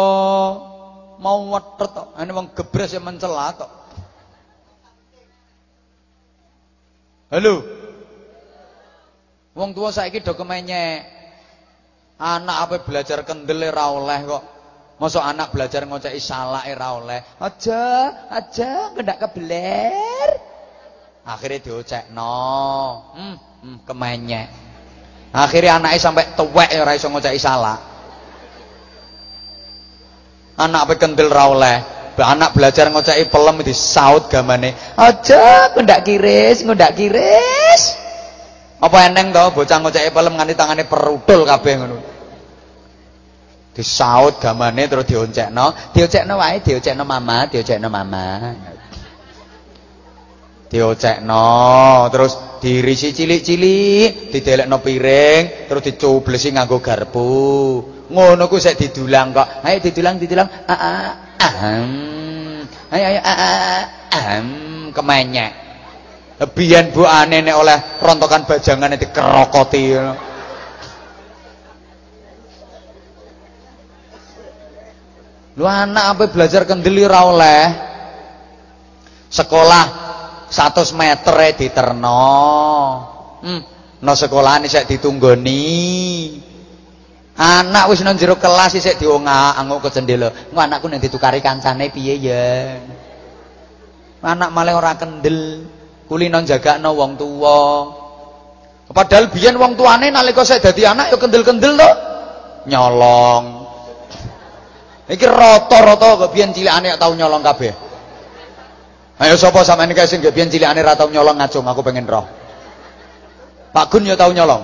[1.18, 2.14] mau wetet tok.
[2.14, 3.70] Ane wong gebres ya mencela tok.
[7.34, 7.66] Halo.
[9.58, 11.13] Wong tua saiki do kemenye.
[12.14, 14.44] Anak apa belajar kendel ora oleh kok.
[15.02, 17.20] Masa anak belajar ngoceki salah ora oleh.
[17.42, 20.30] Aja, aja ngendak kebeler.
[21.26, 22.38] Akhirnya diocekno.
[23.18, 23.36] Hmm,
[23.66, 24.46] hmm kemenye.
[25.34, 27.82] Akhirnya anaknya sampai tuwek ya ora iso ngoceki salah.
[30.54, 31.76] Anak apa kendel ra oleh.
[32.14, 34.70] Anak belajar ngoceki pelem di saut gamane.
[34.94, 38.03] Aja ngendak kiris, ngendak kiris.
[38.84, 41.96] Apa eneng to bocah ngoceki pelem nganti tangane perudul kabeh ngono.
[43.72, 48.26] Disaut gamane terus dioncekno, dioncekno wae, dioncekno mama, dioncekno mama.
[50.68, 57.30] Diocekno, terus dirisi cilik-cilik, didelekno piring, terus dicublesi nganggo garpu.
[58.10, 59.64] Ngono ku sik didulang kok.
[59.64, 60.48] Ayo didulang, didulang.
[60.66, 61.06] Ah, ah,
[61.40, 61.90] ahem.
[62.90, 63.82] Ayo ayo ah, ah,
[64.12, 64.46] ahem
[64.90, 65.63] kemenyek.
[66.34, 69.82] Biyen buane nek oleh rontokan bajangane dikerokoti.
[75.54, 77.62] Lu anak apa belajar kendeli ora oleh.
[79.30, 79.84] Sekolah
[80.50, 82.26] 100 meter e diterno.
[83.42, 83.62] Hmm,
[84.02, 85.62] no sekolahan sik ditunggoni.
[87.34, 90.30] Anak wis nang jero kelas isik diongak-anguk ke jendela.
[90.30, 92.78] Engko anakku nek ditukari kancane piye ya.
[94.22, 95.66] Anak malah ora kendel.
[96.14, 97.58] Kulino jagakno wong tuwa.
[98.86, 101.90] Padahal biyen wong tuane nalika sik dadi anak ya kendel-kendel to.
[102.70, 103.44] Nyolong.
[105.10, 107.74] Iki rata-rata kok biyen cilikane tau nyolong kabeh.
[109.26, 112.22] Ayo sapa sampeyan iki sing biyen cilikane ra tau nyolong ngajung aku pengen roh.
[113.74, 114.62] Pak Gun ya tau nyolong.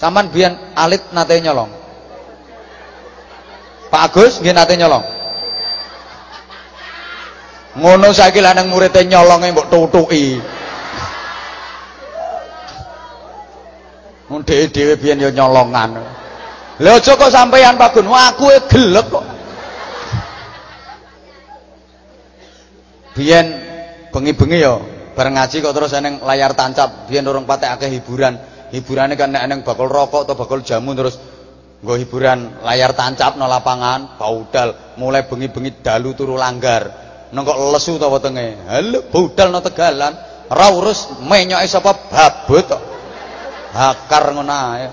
[0.00, 1.68] Saman biyen alit nate nyolong.
[3.92, 5.19] Pak Agus nggih nate nyolong.
[7.78, 10.42] Ngono saiki lanang muridé nyolonge mbok tutuki.
[14.30, 15.90] Mun dhewe-dhewe biyen ya nyolongan.
[16.80, 19.24] Lha aja kok sampeyan Pak Gun, aku e gelek kok.
[23.14, 23.46] Biyen
[24.14, 24.78] bengi-bengi ya
[25.14, 28.38] bareng ngaji kok terus eneng layar tancap, biyen urung patek akeh hiburan.
[28.70, 31.18] Hiburane kan nek eneng bakal rokok atau bakal jamu terus
[31.82, 37.09] nggo hiburan layar tancap no lapangan, baudal, mulai bengi-bengi dalu turu langgar.
[37.30, 38.58] Nang kok lesu ta wetenge.
[38.66, 40.10] Halo, baudal no tegalan,
[40.50, 42.82] ora urus menyoke sapa babut kok.
[43.70, 44.90] Hakar ngono ae.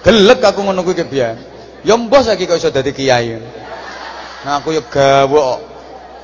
[0.00, 1.36] Gelek aku ngono kuwi biyen.
[1.84, 3.36] Ya mbah saiki kok iso dadi kiai.
[4.48, 5.60] Nah aku ya gawok.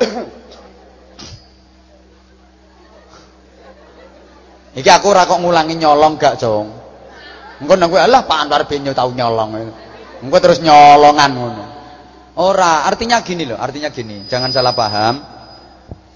[4.81, 6.67] Iki aku ora kok ngulangi nyolong gak, Jong.
[7.63, 9.71] Engko nang kowe alah Pak Anwar ben tau nyolong.
[10.25, 11.65] Engko terus nyolongan ngono.
[12.35, 15.34] Ora, artinya gini loh, artinya gini, jangan salah paham.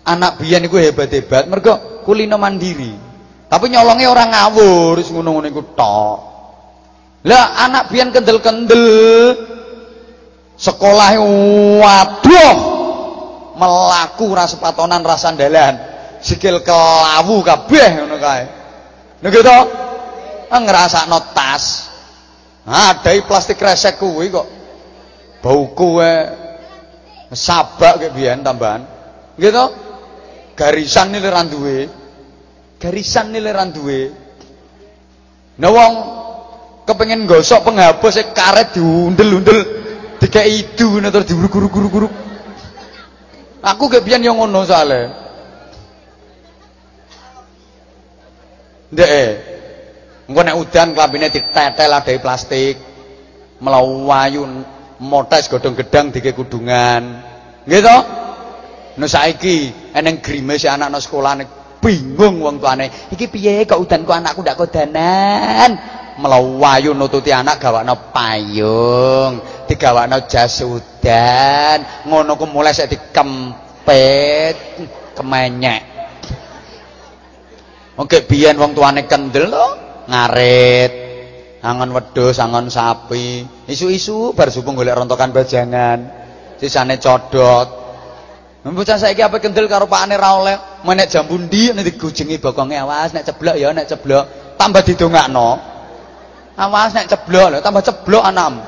[0.09, 2.97] Anak biyen iku hebat-hebat mergo kulino mandiri.
[3.49, 5.63] Tapi nyolongnya orang ngawur, wis ngono-ngono iku.
[7.29, 8.85] Lah anak biyen kendel-kendel
[10.57, 11.21] sekolah
[11.81, 12.57] waduh
[13.59, 15.75] melaku ora sepatonan ra sandalan
[16.23, 18.45] sikil kelawu kabeh ngono kae.
[19.21, 19.59] Nek to
[20.53, 21.91] ngrasakno tas.
[22.69, 24.47] Adai plastik resek kuwi kok.
[25.41, 26.13] Bau kuwe
[27.33, 28.85] sabak kayak biyen tambahan.
[29.41, 29.88] To?
[30.59, 31.87] Garisan nile ra duwe.
[32.83, 34.11] Garisan nile ra duwe.
[35.63, 35.95] Nah wong
[36.83, 39.61] kepengen gosok penghapus e karet diundel-undel
[40.19, 42.11] dikei idu terus diuruk-uruk-uruk.
[43.63, 45.15] Aku gak biyen yo ngono soalnya.
[48.91, 49.11] Ndek.
[49.11, 49.31] Eh.
[50.29, 52.77] Engko nek udan klambine ditetel adai plastik.
[53.59, 54.47] Melayu
[55.03, 57.23] motes godhong gedang dike kudungan.
[57.67, 57.99] Nggih to?
[58.99, 61.37] No saiki eneng grimes anak nang sekolah
[61.83, 62.91] bingung wong tuane.
[63.11, 65.71] Iki piye kok udan kok anakku ndak kodanan?
[66.19, 69.39] Melawayu nututi anak gawakno payung,
[69.71, 74.57] digawakno jas udan, ngono ku mulai sik dikempet,
[75.15, 75.83] kemenyek.
[77.99, 79.55] Oke biyen wong tuane kendel
[80.11, 81.07] ngarit.
[81.59, 83.43] Angon wedhus, angon sapi.
[83.67, 85.99] Isu-isu bar subuh golek rontokan bajangan.
[86.55, 87.88] Sisane codot.
[88.75, 93.17] Bocah saiki apa kendel karo pakane ra oleh, menek jambu ndi nek digujengi bokonge awas
[93.17, 94.25] nek ceblok ya nek ceblok
[94.61, 95.51] tambah didongakno.
[96.59, 98.61] Awas nek ceblok lho tambah ceblok anam.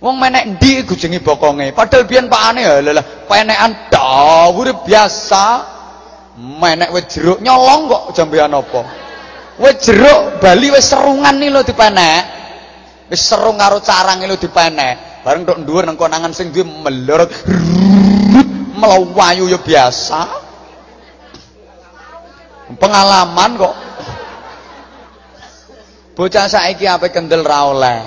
[0.00, 5.46] Wong menek ndi gujengi bokonge, padahal biyen pakane ya lha penekan dawuh biasa.
[6.40, 8.80] Menek wis jeruk nyolong kok jambean apa.
[9.60, 12.22] Wis jeruk Bali wis serungan iki lho dipenek.
[13.12, 15.20] Wis serung karo carange lho dipenek.
[15.20, 17.28] Bareng tok dhuwur nang konangan sing duwe melorot
[18.80, 20.20] melawayu ya biasa.
[22.80, 23.74] Pengalaman kok.
[26.16, 28.00] Bocah saiki apa kendel ra oleh.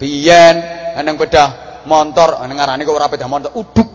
[0.00, 0.56] Biyen
[0.96, 3.88] eneng pedah motor eneng ngarani kok ora pedah motor uduk.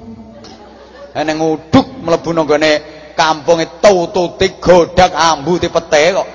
[1.15, 2.71] Eneng uduk mlebu nang gone
[3.15, 6.27] kampunge tututi godak ambu dipete kok.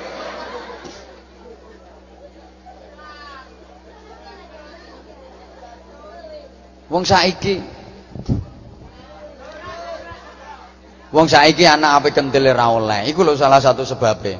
[6.90, 7.62] Wong saiki
[11.10, 13.10] Wong saiki anak apa kendele ra oleh.
[13.10, 14.38] Iku lho salah satu sebabnya.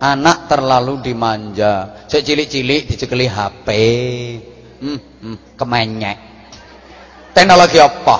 [0.00, 2.04] Anak terlalu dimanja.
[2.08, 3.68] Sik cilik-cilik dicekeli HP.
[4.80, 6.18] Hmm, hmm kemenyek.
[7.32, 8.16] Teknologi apa?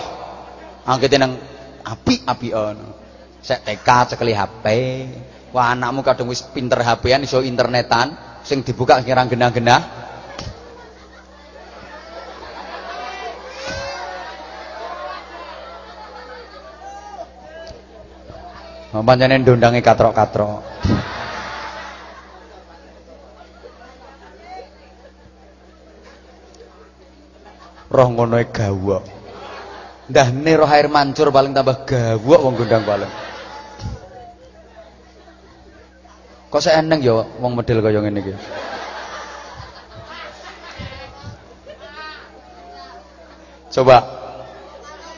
[0.88, 1.36] Angkete nang
[1.84, 2.88] api-api ono.
[3.40, 4.66] Sek TK cekeli HP.
[5.52, 9.80] Wah anakmu kadung wis pinter HP-an iso internetan sing dibuka kira genah-genah
[18.90, 20.66] Pancene ndondange katrok-katrok.
[27.90, 29.02] Roh ngono e gawok.
[30.10, 33.12] Ndahne roh air mancur paling tambah gawok wong gondang paling.
[36.50, 38.34] Kok saya eneng ya wong model kaya ngene iki.
[43.70, 44.02] Coba.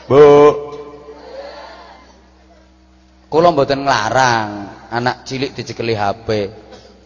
[0.05, 0.21] Bu,
[3.33, 4.49] Kula mboten nglarang
[4.93, 6.53] anak cilik dicekeli HP.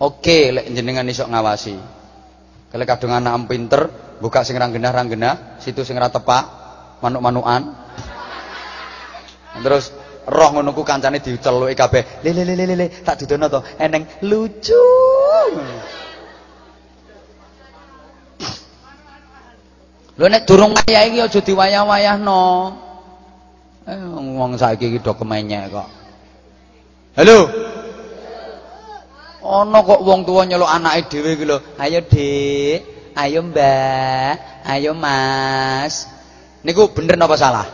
[0.03, 1.79] Oke, lek jenengan iso ngawasi.
[2.67, 3.87] Kalau kadung anak pinter,
[4.19, 6.43] buka sing rang genah rang genah, situ sing ra tepak,
[6.99, 7.71] manuk-manukan.
[9.63, 9.95] Terus
[10.27, 12.19] roh ngono ku kancane diceluki kabeh.
[12.27, 13.63] Le le le le le tak dudono to.
[13.79, 14.83] Eneng lucu.
[20.19, 22.43] Lho nek durung wayah iki aja diwayah-wayahno.
[23.87, 25.96] Eh wong saiki iki do kemenyek kok.
[27.17, 27.49] Halo.
[29.41, 31.57] Ana kok wong tuwa nyeluk anake dhewe iki lho.
[31.81, 32.79] Ayo, Dik.
[33.17, 34.33] Ayo, Mbak.
[34.69, 36.05] Ayo, Mas.
[36.61, 37.65] Niku bener napa salah?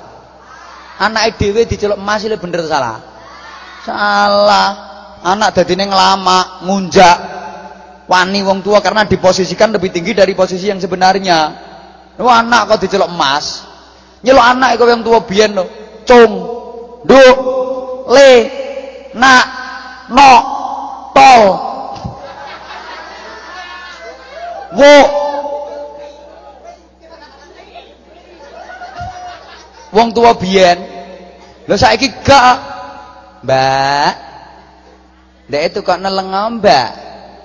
[0.96, 3.04] Anake dhewe diceluk Mas iki bener salah?
[3.84, 4.68] Salah.
[5.28, 7.18] Anak dadine ngelama, ngunjak.
[8.08, 11.52] Wani wong tua karena diposisikan lebih tinggi dari posisi yang sebenarnya.
[12.16, 13.60] Lu anak kok diceluk Mas.
[14.24, 15.68] Nyeluk anak kok yang tua biyen lho.
[16.08, 16.32] Cung.
[17.04, 17.38] Nduk.
[18.08, 18.63] Le
[19.18, 19.46] nak
[20.10, 20.32] no
[21.14, 21.44] tol.
[24.74, 24.98] Wo.
[29.94, 30.82] Wong tua biyen.
[31.70, 32.58] Lho saiki gak.
[33.46, 34.14] Mbak.
[35.48, 36.90] Ndek itu kok neleng mbak.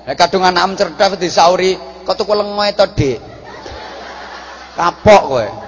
[0.09, 1.77] Nek kadung anak cerdas disauri
[2.09, 3.19] kok tuku lengo to dik?
[4.73, 5.68] Kapok kowe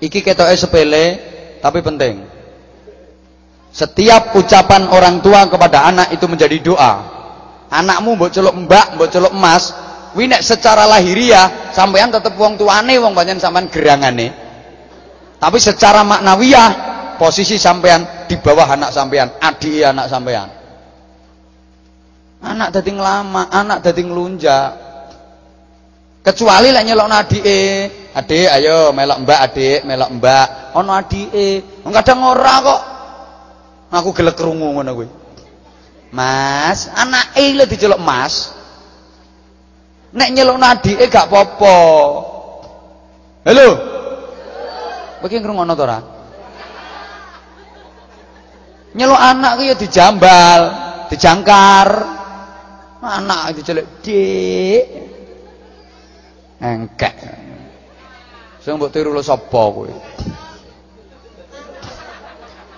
[0.00, 1.04] Iki ketoke sepele
[1.60, 2.24] tapi penting.
[3.70, 6.92] Setiap ucapan orang tua kepada anak itu menjadi doa.
[7.70, 9.70] Anakmu mbok celuk mbak, mbok celuk emas,
[10.10, 14.34] kuwi secara lahiriah sampean tetep wong tuane wong pancen sampean gerangane.
[15.38, 16.70] Tapi secara maknawiyah
[17.14, 20.48] posisi sampean di bawah anak sampean, adik anak sampean.
[22.40, 24.89] Anak dadi ngelama, anak dadi ngelunjak.
[26.20, 27.60] Kecuali lek nyelok adike,
[28.10, 30.46] Adik, ayo melok Mbak, adik, melok Mbak.
[30.74, 31.62] Ono adike.
[31.86, 32.80] Kadang ora kok.
[33.90, 35.08] Aku gelek krungu ngono kuwi.
[36.10, 38.50] Mas, anake lho diceluk Mas.
[40.10, 41.76] Nek nyelukno adike gak apa-apa.
[43.46, 43.68] Halo.
[45.22, 45.98] Kowe ngrungono to ora?
[48.98, 50.62] Nyeluk anak ku ya dijambal.
[51.10, 51.88] dijangkar.
[53.02, 55.09] Anak diceluk, "Dik."
[56.60, 57.16] Engkek.
[58.60, 59.88] Sing mbok tiru lho sapa kowe?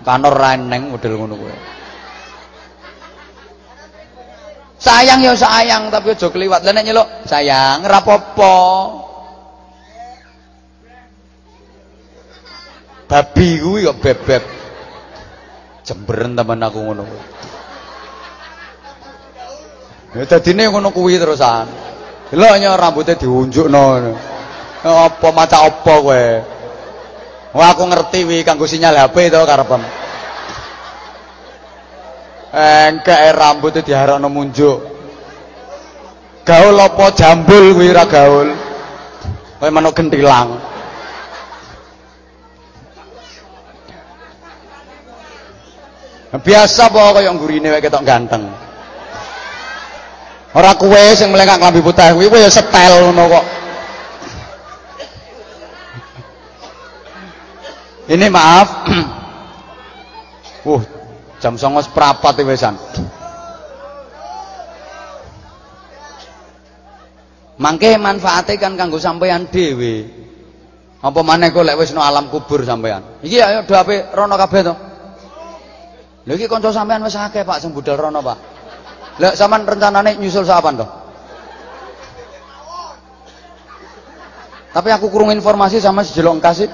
[0.07, 1.55] Kanor reneng model ngono kowe.
[4.79, 6.63] Sayang ya sayang tapi aja kliwat.
[6.63, 8.55] Lah nek nyeluk, sayang rapopo.
[13.11, 14.45] Babi kuwi kok bebek.
[15.83, 17.23] Jemberen temen aku ngono kuwi.
[20.19, 21.92] Ya dadine ngono kuwi terusan.
[22.33, 24.17] Delok nya rambutnya diunjukno.
[24.81, 26.25] Apa maca apa kowe?
[27.53, 29.85] Wah aku ngerti wi kanggo sinyal HP to karepem.
[32.57, 34.81] Engke rambutnya diharokno munjuk.
[36.49, 38.49] Gaul apa jambul kuwi ra gaul.
[39.61, 40.57] Kowe manuk gentilang.
[46.33, 48.72] Biasa apa kaya nggurine wae ketok ganteng.
[50.53, 53.45] Ora kowe sing melengak klambi putih kuwi kowe setel ngono kok.
[58.13, 58.69] Ini maaf.
[60.69, 60.83] uh,
[61.41, 62.77] jam 09.00 seprapat wesan.
[67.57, 70.05] Mangke manfaate kan kanggo sampean dhewe.
[71.01, 73.25] Apa maneh kok lek no alam kubur sampean.
[73.25, 74.75] Iki ayo do ape rono kabeh to.
[76.29, 78.52] Lha iki kanca sampean wis akeh Pak sing rono, Pak.
[79.21, 80.87] Lek sampean rencanane nyusul sapan to?
[84.73, 86.69] Tapi aku kurung informasi sama si jelok kasih.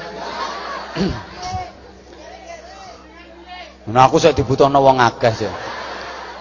[3.91, 5.51] Nah aku saya dibutuhno wong akeh sih.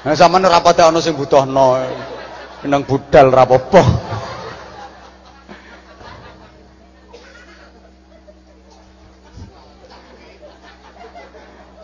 [0.06, 1.82] Nah sampean ora pate ana sing butuhno.
[2.68, 3.82] Nang budal ra apa-apa.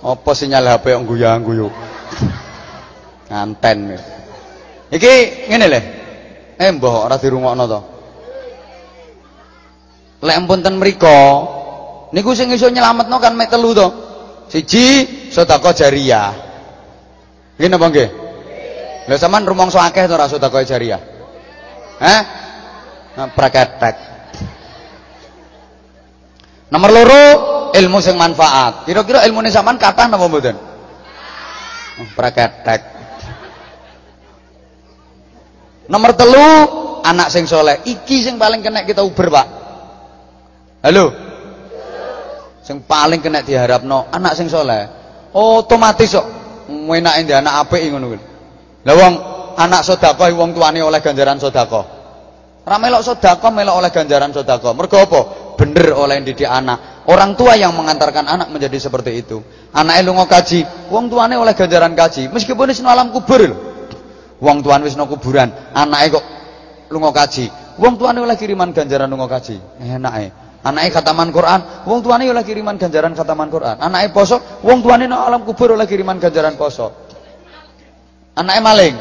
[0.03, 1.71] Apa sinyal HP yang guyang-guyu?
[3.33, 3.97] Nganten.
[4.93, 5.13] Iki
[5.49, 5.81] ngene le.
[6.61, 7.79] Eh mbah ora dirungokno to.
[10.21, 11.19] Lek ten mriku
[12.13, 13.87] niku sing iso nyelametno kan mek telu to.
[14.53, 14.85] Siji
[15.33, 16.29] sedekah jariah.
[17.57, 18.09] Nggih napa nggih?
[19.09, 21.01] Lah sampean rumangsa akeh to ora sedekah jariah?
[21.97, 22.21] Hah?
[23.17, 23.95] Nah, praketek.
[26.69, 27.23] Nomor loro
[27.73, 28.85] ilmu sing manfaat.
[28.85, 30.53] Kira-kira ilmune sampean kathah napa mboten?
[32.13, 32.92] Praketek.
[35.91, 36.47] Nomor telu
[37.03, 37.83] anak sing soleh.
[37.83, 39.47] Iki sing paling kena kita uber, Pak.
[40.83, 41.05] Halo.
[42.63, 44.87] Sing paling kena diharapno anak sing soleh.
[45.35, 46.27] Otomatis kok
[46.69, 48.19] enake ndek anak apik ngono kuwi.
[48.87, 49.13] Lah wong
[49.59, 51.85] anak sedekah wong tuane oleh ganjaran sedekah.
[52.63, 54.71] Ora melok sedekah melok oleh ganjaran sedekah.
[54.71, 55.21] Mergo apa?
[55.59, 57.03] Bener oleh didik anak.
[57.03, 59.43] Orang tua yang mengantarkan anak menjadi seperti itu.
[59.75, 62.31] Anaknya lunga kaji, wong tuane oleh ganjaran kaji.
[62.31, 63.72] Meskipun wis alam kubur lho.
[64.41, 66.25] Wong tuane wis kuburan, anaknya kok
[66.89, 67.49] lunga kaji.
[67.81, 69.57] Wong tuane oleh kiriman ganjaran lunga kaji.
[69.81, 70.29] Enake.
[70.63, 73.75] Anaknya khataman Quran, wong tuane oleh kiriman ganjaran khataman Quran.
[73.83, 76.93] Anaknya poso, wong tuane nang alam kubur oleh kiriman ganjaran poso.
[78.39, 78.95] Anaknya maling.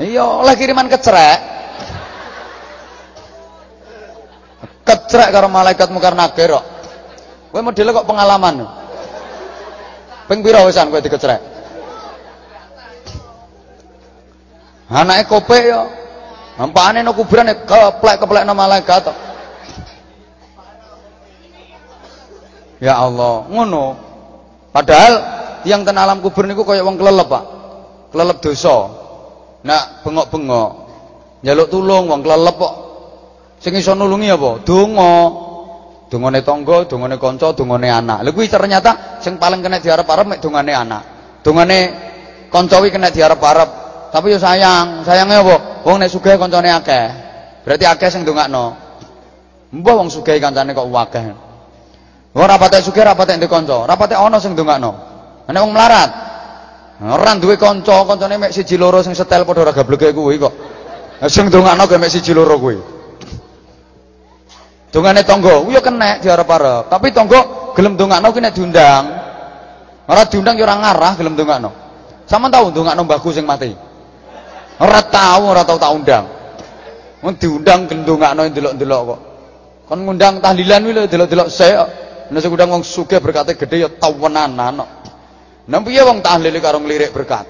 [0.00, 1.38] Iya, oleh kiriman kecerek.
[4.86, 6.64] Kecerek karo malaikat mukar nakir kok.
[7.52, 8.64] Kowe modele kok pengalaman.
[10.28, 11.55] Ping pira wisan kowe dikecerek?
[14.90, 15.82] Anake kopek yo.
[16.56, 19.12] Nampakane nang kuburan keplek-keplek nang malaikat.
[22.80, 23.96] Ya Allah, ngono.
[24.72, 25.14] Padahal
[25.64, 27.44] yang ten alam kubur niku kaya wong kelelep, Pak.
[28.12, 28.76] Kelelep dosa.
[29.66, 30.70] Nak bengok-bengok
[31.44, 32.74] njaluk tulung wong kelelep kok.
[33.60, 34.50] Sing iso nulungi apa?
[34.64, 35.14] Donga.
[36.06, 38.22] Dongane tangga, dongane kanca, dongane anak.
[38.22, 41.02] Lha kuwi ternyata sing paling kena diarep-arep mek dongane anak.
[41.42, 41.78] Dongane
[42.48, 43.85] kanca kena diarep-arep.
[44.16, 45.84] Tapi yo sayang, sayangnya apa?
[45.84, 47.06] Wong nek sugih kancane akeh.
[47.68, 48.72] Berarti akeh sing ndongakno.
[49.76, 51.36] Mbah wong sugih kancane kok akeh.
[52.32, 54.96] Ora patek sugih ora patek ndek kanca, ora patek ana sing ndongakno.
[55.52, 56.10] Nek wong melarat,
[57.04, 60.54] ora duwe kanca, kancane mek siji loro sing setel padha ora gableke kuwi kok.
[61.28, 62.80] Sing ndongakno ge mek siji loro kuwi.
[64.96, 66.88] Dongane tangga, yo kenek diarep-arep.
[66.88, 69.04] Tapi tangga gelem ndongakno kuwi nek diundang.
[70.08, 71.70] Ora diundang yo ora ngarah gelem ndongakno.
[72.24, 73.84] Sama tahu ndongakno mbahku sing mati.
[74.76, 76.24] Ora tahu, ora tahu tak undang.
[77.24, 79.20] Wong diundang gendongakno ndelok-ndelok kok.
[79.88, 81.90] Kon ngundang tahlilan kuwi lho delok-delok sik kok.
[82.28, 84.90] Nek ngundang wong sugih berkate gede ya tawenanan kok.
[85.66, 87.48] Nang piye wong tahlil karo nglirik berkat?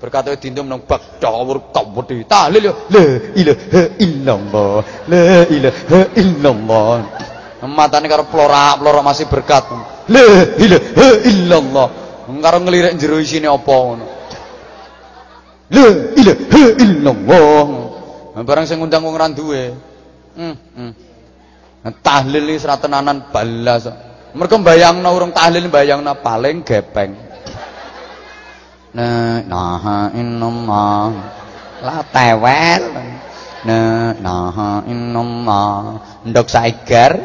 [0.00, 2.24] Berkate dindum nang bak dawur kawedi.
[2.24, 3.06] Tahlil yo la
[3.36, 4.74] ilaha illallah.
[5.06, 6.98] La ilaha illallah.
[7.68, 9.68] Matane karo plorak-plorak masih berkat.
[10.08, 10.26] La
[10.56, 11.88] ilaha illallah.
[12.40, 14.17] Karo nglirik jero isine apa ngono.
[15.68, 17.66] La ilaha illallah.
[18.40, 19.74] Barang sing ngundang wong ra duwe.
[20.38, 20.92] Hmm, hmm.
[22.00, 23.88] Tahlil iki tenanan balas.
[24.32, 27.16] Mergo bayangno urung tahlil bayangno paling gepeng.
[28.94, 31.10] Nah, nah innallaha
[31.84, 32.82] la tewel.
[33.66, 37.18] Nah, nah innallaha ndok saigar.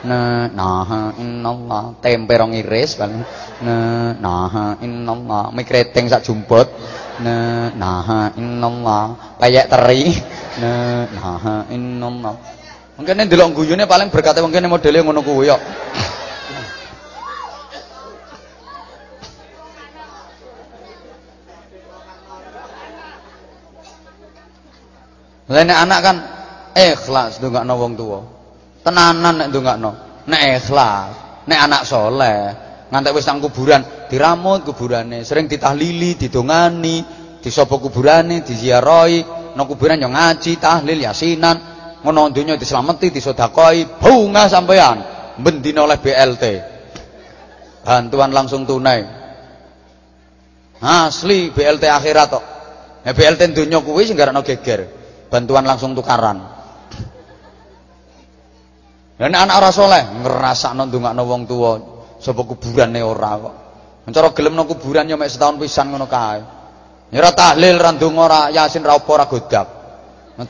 [0.00, 3.20] Nah, nah innallaha tempe rong iris paling.
[3.62, 6.66] Nah, nah innallaha mie kreteng sak jumput.
[7.20, 10.08] Nah, nah innallaha payek teri.
[10.60, 12.60] Nah, nah innallaha
[13.00, 15.62] Mungkin ndelok guyune paling berkate mungkin modele ngono kuwi kok.
[25.48, 26.16] Lah anak kan
[26.76, 28.20] ikhlas ndongakno wong tuwa.
[28.84, 29.90] Tenanan nek ndongakno.
[30.28, 31.10] Nek ikhlas,
[31.48, 32.52] nek anak soleh,
[32.90, 37.06] ngantek wis nang kuburan diramut kuburane, sering ditahlili, didongani,
[37.38, 41.56] disopo kuburane, diziarahi, nang kuburan yo ngaji, tahlil, yasinan,
[42.02, 44.98] ngono donya dislameti, disedakahi, bunga sampean
[45.38, 46.44] bendina oleh BLT.
[47.86, 49.00] Bantuan langsung tunai.
[50.80, 52.44] Asli BLT akhirat kok.
[53.04, 54.84] Ya BLT donya kuwi sing garano geger.
[55.32, 56.60] Bantuan langsung tukaran.
[59.20, 61.72] Dan anak ora saleh ngrasakno ndongakno wong tuwa
[62.20, 63.54] sapa kuburane ora kok
[64.10, 66.42] cara gelem nang kuburan ya mek setahun pisan ngono kae
[67.14, 69.68] ya ora tahlil ra ndonga ora yasin ra apa ora godak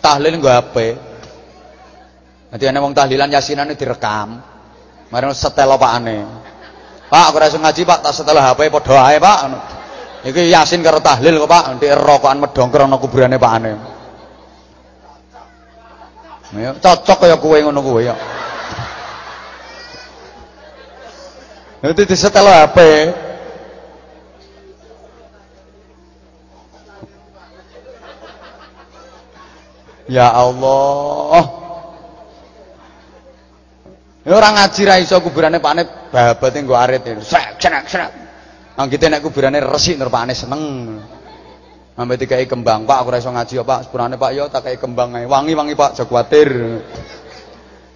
[0.01, 0.77] tahlil nggo HP
[2.51, 4.43] Nanti ana wong tahlilan yasinane direkam.
[5.11, 6.19] Mari setel opakane.
[7.11, 9.39] Pak, aku ora iso ngaji, Pak, tak setel HP padha ae, Pak.
[10.27, 11.65] Iki yasin karo tahlil kok, Pak.
[11.75, 13.73] Nanti rokokan medongker ana kuburane pakane.
[16.51, 18.15] Ya, cocok kaya kowe ngono kowe ya.
[21.81, 22.79] Nanti disetel HP.
[30.13, 31.45] Ya Allah.
[34.21, 37.01] Ya orang ngaji ra iso kuburane pakne babate nggo arit.
[37.25, 38.11] Srek srek srek.
[38.77, 40.63] Nang kita nek kuburane resik nur pakne seneng.
[41.97, 43.81] Sampai dikai kembang, Pak aku rasa ngaji ya Pak.
[43.89, 45.29] Sepurane Pak ya tak kai kembang ae.
[45.29, 46.49] Wangi-wangi Pak, aja kuwatir.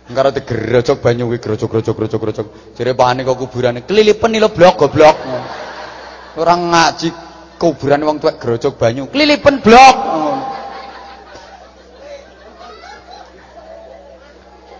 [0.04, 2.46] Engkaro digerojok banyu kuwi grojok-grojok grojok-grojok.
[2.76, 5.16] Jare pakane kok kuburane kelilipen lho blok goblok.
[6.36, 7.08] Orang ngaji
[7.56, 9.96] kuburan wong tuwek grojok banyu, kelilipen blok.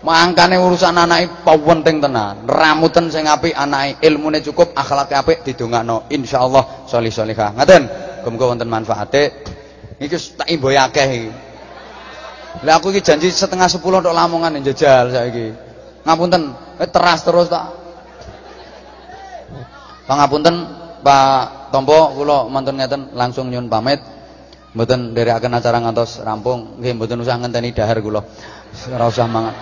[0.05, 2.45] Mangkane urusan anake penting tenan.
[2.45, 6.05] Ramuten sing apik anake, ilmune cukup, akhlake apik didongakno.
[6.13, 7.57] Insyaallah sholih sholihah.
[7.57, 7.83] Ngaten.
[8.21, 9.33] Muga-muga wonten manfaate.
[9.97, 11.29] Iki tak imboy akeh iki.
[12.63, 15.51] Lah aku iki janji setengah sepuluh untuk Lamongan njajal saiki.
[16.05, 16.41] Ngapunten,
[16.79, 17.65] eh, teras terus tak.
[20.05, 23.99] Pangapunten Pak Tompo kula mantun ngeten langsung nyun pamit.
[24.77, 26.77] Mboten nderekaken acara ngantos rampung.
[26.79, 28.21] Nggih mboten usah ngenteni dahar kula.
[28.93, 29.55] Ora usah mangan.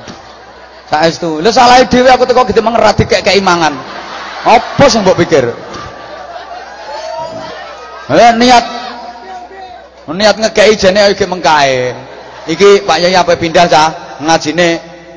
[0.91, 1.39] Saestu.
[1.39, 3.73] Lha salah dhewe aku teko gede mengerat dikek mangan.
[4.43, 5.47] Apa sing mbok pikir?
[8.11, 8.65] Eh niat
[10.11, 12.12] niat ngekei jane iki mengkae.
[12.43, 14.67] Iki Pak Yai apa pindah cah ngajine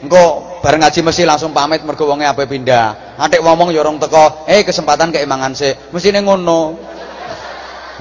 [0.06, 3.18] engko bareng ngaji mesti langsung pamit mergo wonge apa pindah.
[3.18, 5.74] Atik ngomong ya orang teko, eh kesempatan keimangan sih.
[5.90, 6.74] Mestine ngono.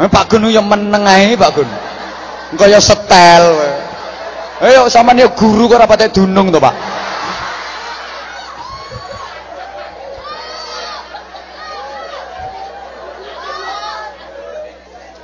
[0.02, 1.70] Eh Pak Gun yo meneng ae Pak Gun.
[2.54, 3.46] Engko ya setel.
[4.66, 6.74] Ayo sampean ya guru kok ora patek dunung to, Pak.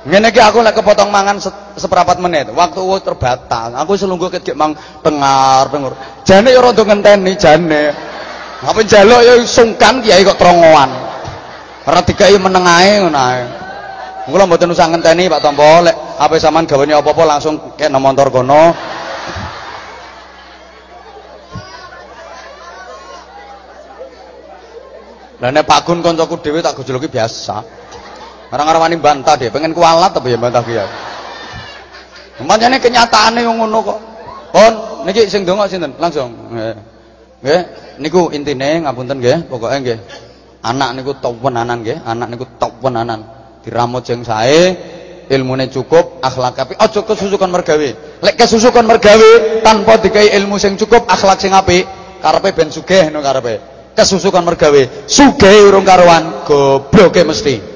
[0.02, 2.50] Ngene iki aku lek kepotong mangan se seperempat menit.
[2.50, 3.70] Waktu terbatas.
[3.86, 5.94] Aku selungguh ket mang dengar dengar.
[6.26, 7.94] Jane ya rada ngenteni jane.
[8.66, 10.90] Apa njaluk ya sungkan kiai kok trongoan.
[11.86, 13.42] Ora dikai meneng ae ngono ae.
[14.26, 18.26] Kula mboten usah ngenteni Pak Tompo lek ape sampean gawane apa-apa langsung kek nang motor
[18.30, 18.74] kono.
[25.42, 27.81] Lah nek Pak Gun kancaku dhewe tak gojoloki biasa.
[28.52, 30.84] Orang-orang wani bantah deh, pengen kualat tapi ya bantah dia.
[32.44, 33.98] Makanya kenyataannya yang ngono kok.
[34.52, 34.72] Pon,
[35.08, 35.96] niki sing donga sinten?
[35.96, 36.36] Langsung.
[37.40, 37.62] Nggih.
[37.96, 39.98] Niku intine ngapunten nggih, pokoke nggih.
[40.68, 43.24] Anak niku top anan nggih, anak niku top anan.
[43.64, 44.76] Diramut jeng sae,
[45.32, 46.76] ilmune cukup, akhlak apik.
[46.76, 47.88] Aja kesusukan mergawe.
[48.20, 51.88] Lek kesusukan mergawe tanpa dikai ilmu sing cukup, akhlak sing apik,
[52.20, 53.64] karepe ben sugih no karepe.
[53.96, 57.71] Kesusukan mergawe, sugih urung karuan, gobloke mesti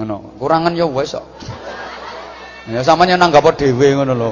[0.00, 0.40] ngono.
[0.40, 1.26] Kurangan ya wis kok.
[2.72, 4.30] Ya samanya nanggap dhewe ngono lho.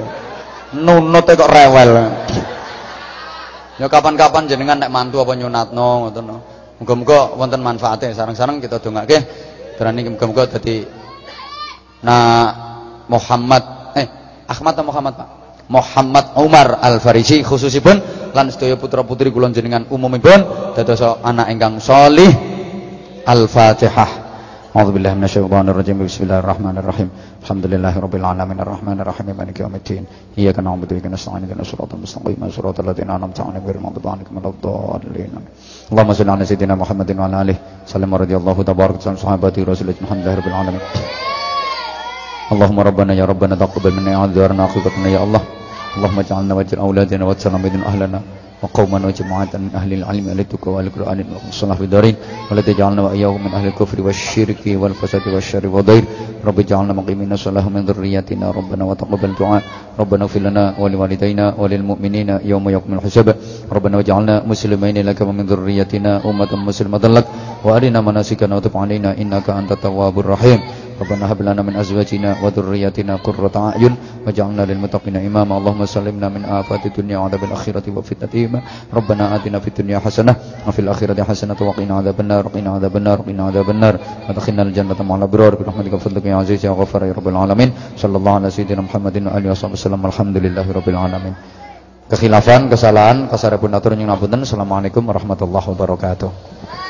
[0.81, 2.09] Nunut kok rewel.
[3.79, 6.25] Ya kapan-kapan jenengan nek mantu apa nyunatno ngoten
[6.81, 8.11] muga-muga wonten manfaate.
[8.17, 9.21] Sareng-sareng kita dongake.
[9.77, 10.83] Berani muga-muga dadi
[11.99, 12.23] Nah
[13.11, 13.63] Muhammad
[13.95, 14.07] eh
[14.47, 15.29] Ahmad atau Muhammad Pak?
[15.69, 18.01] Muhammad Umar Al Farisi khususipun
[18.33, 20.41] lan sedaya putra-putri kula jenengan umumipun
[20.73, 22.29] dados anak ingkang salih
[23.29, 24.28] Al-Fatihah.
[24.79, 26.07] أعوذ بالله من الشيطان الرجيم.
[26.07, 27.09] بسم الله الرحمن الرحيم.
[27.43, 28.59] الحمد لله رب العالمين.
[28.63, 29.27] الرحمن الرحيم.
[29.35, 30.03] مالك يوم الدين.
[30.39, 31.43] إياك نعبد وإياك نستعين.
[31.43, 32.39] اهدنا الصراط المستقيم.
[32.47, 35.31] صراط الذين أنعمت عليهم غير المغضوب عليهم ولا الضالين.
[35.91, 37.57] اللهم صل على سيدنا محمد وعلى آله
[37.91, 38.11] وسلم.
[38.23, 40.83] رضي الله تبارك وتعالى صحابة رسول الله الحمد لله رب العالمين.
[42.53, 44.11] اللهم ربنا يا ربنا تقبل منا.
[44.15, 45.41] أعذارنا عقوبتنا يا الله.
[45.97, 48.19] اللهم اجعلنا واجعل أولادنا واجعلنا من أهلنا.
[48.63, 52.15] وقوما وجماعة من أهل العلم أهل التقوى والقرآن والصلاح في الدارين
[52.51, 56.03] ولا تجعلنا وإياهم من أهل الكفر والشرك والفساد والشر والضير.
[56.45, 59.63] رب اجعلنا مقيمين الصلاة من ذرياتنا ربنا وتقبل دعاء.
[59.99, 63.35] ربنا اغفر لنا ولوالدينا وللمؤمنين يوم يقوم الحساب.
[63.71, 67.25] ربنا واجعلنا مسلمين لك ومن ذريتنا أمة مسلمة لك.
[67.63, 70.59] وأرنا مناسكنا وتب علينا إنك أنت التواب الرحيم.
[70.99, 73.95] Rabbana hab lana min azwajina wa dhurriyyatina qurrata a'yun
[74.27, 75.55] waj'alna lil muttaqina imama.
[75.55, 78.59] Allahumma sallimna min afati dunya wa adzabil akhirati wa fitnati ma.
[78.91, 82.51] Rabbana atina fid dunya hasanah wa fil akhirati hasanah wa qina adzabannar.
[82.51, 83.23] Qina adzabannar.
[83.23, 83.95] Qina adzabannar.
[83.95, 87.39] Wa adkhilna al jannata ma'al abrar bi rahmatika fadlika ya aziz ya ghafar ya Rabbil
[87.39, 87.71] alamin.
[87.95, 90.03] Sallallahu ala sayyidina Muhammadin wa alihi wasallam.
[90.03, 91.33] Alhamdulillahi rabbil alamin.
[92.09, 94.43] Kekhilafan, kesalahan, kasarepunatur nyunapunten.
[94.43, 96.88] Assalamualaikum warahmatullahi wabarakatuh.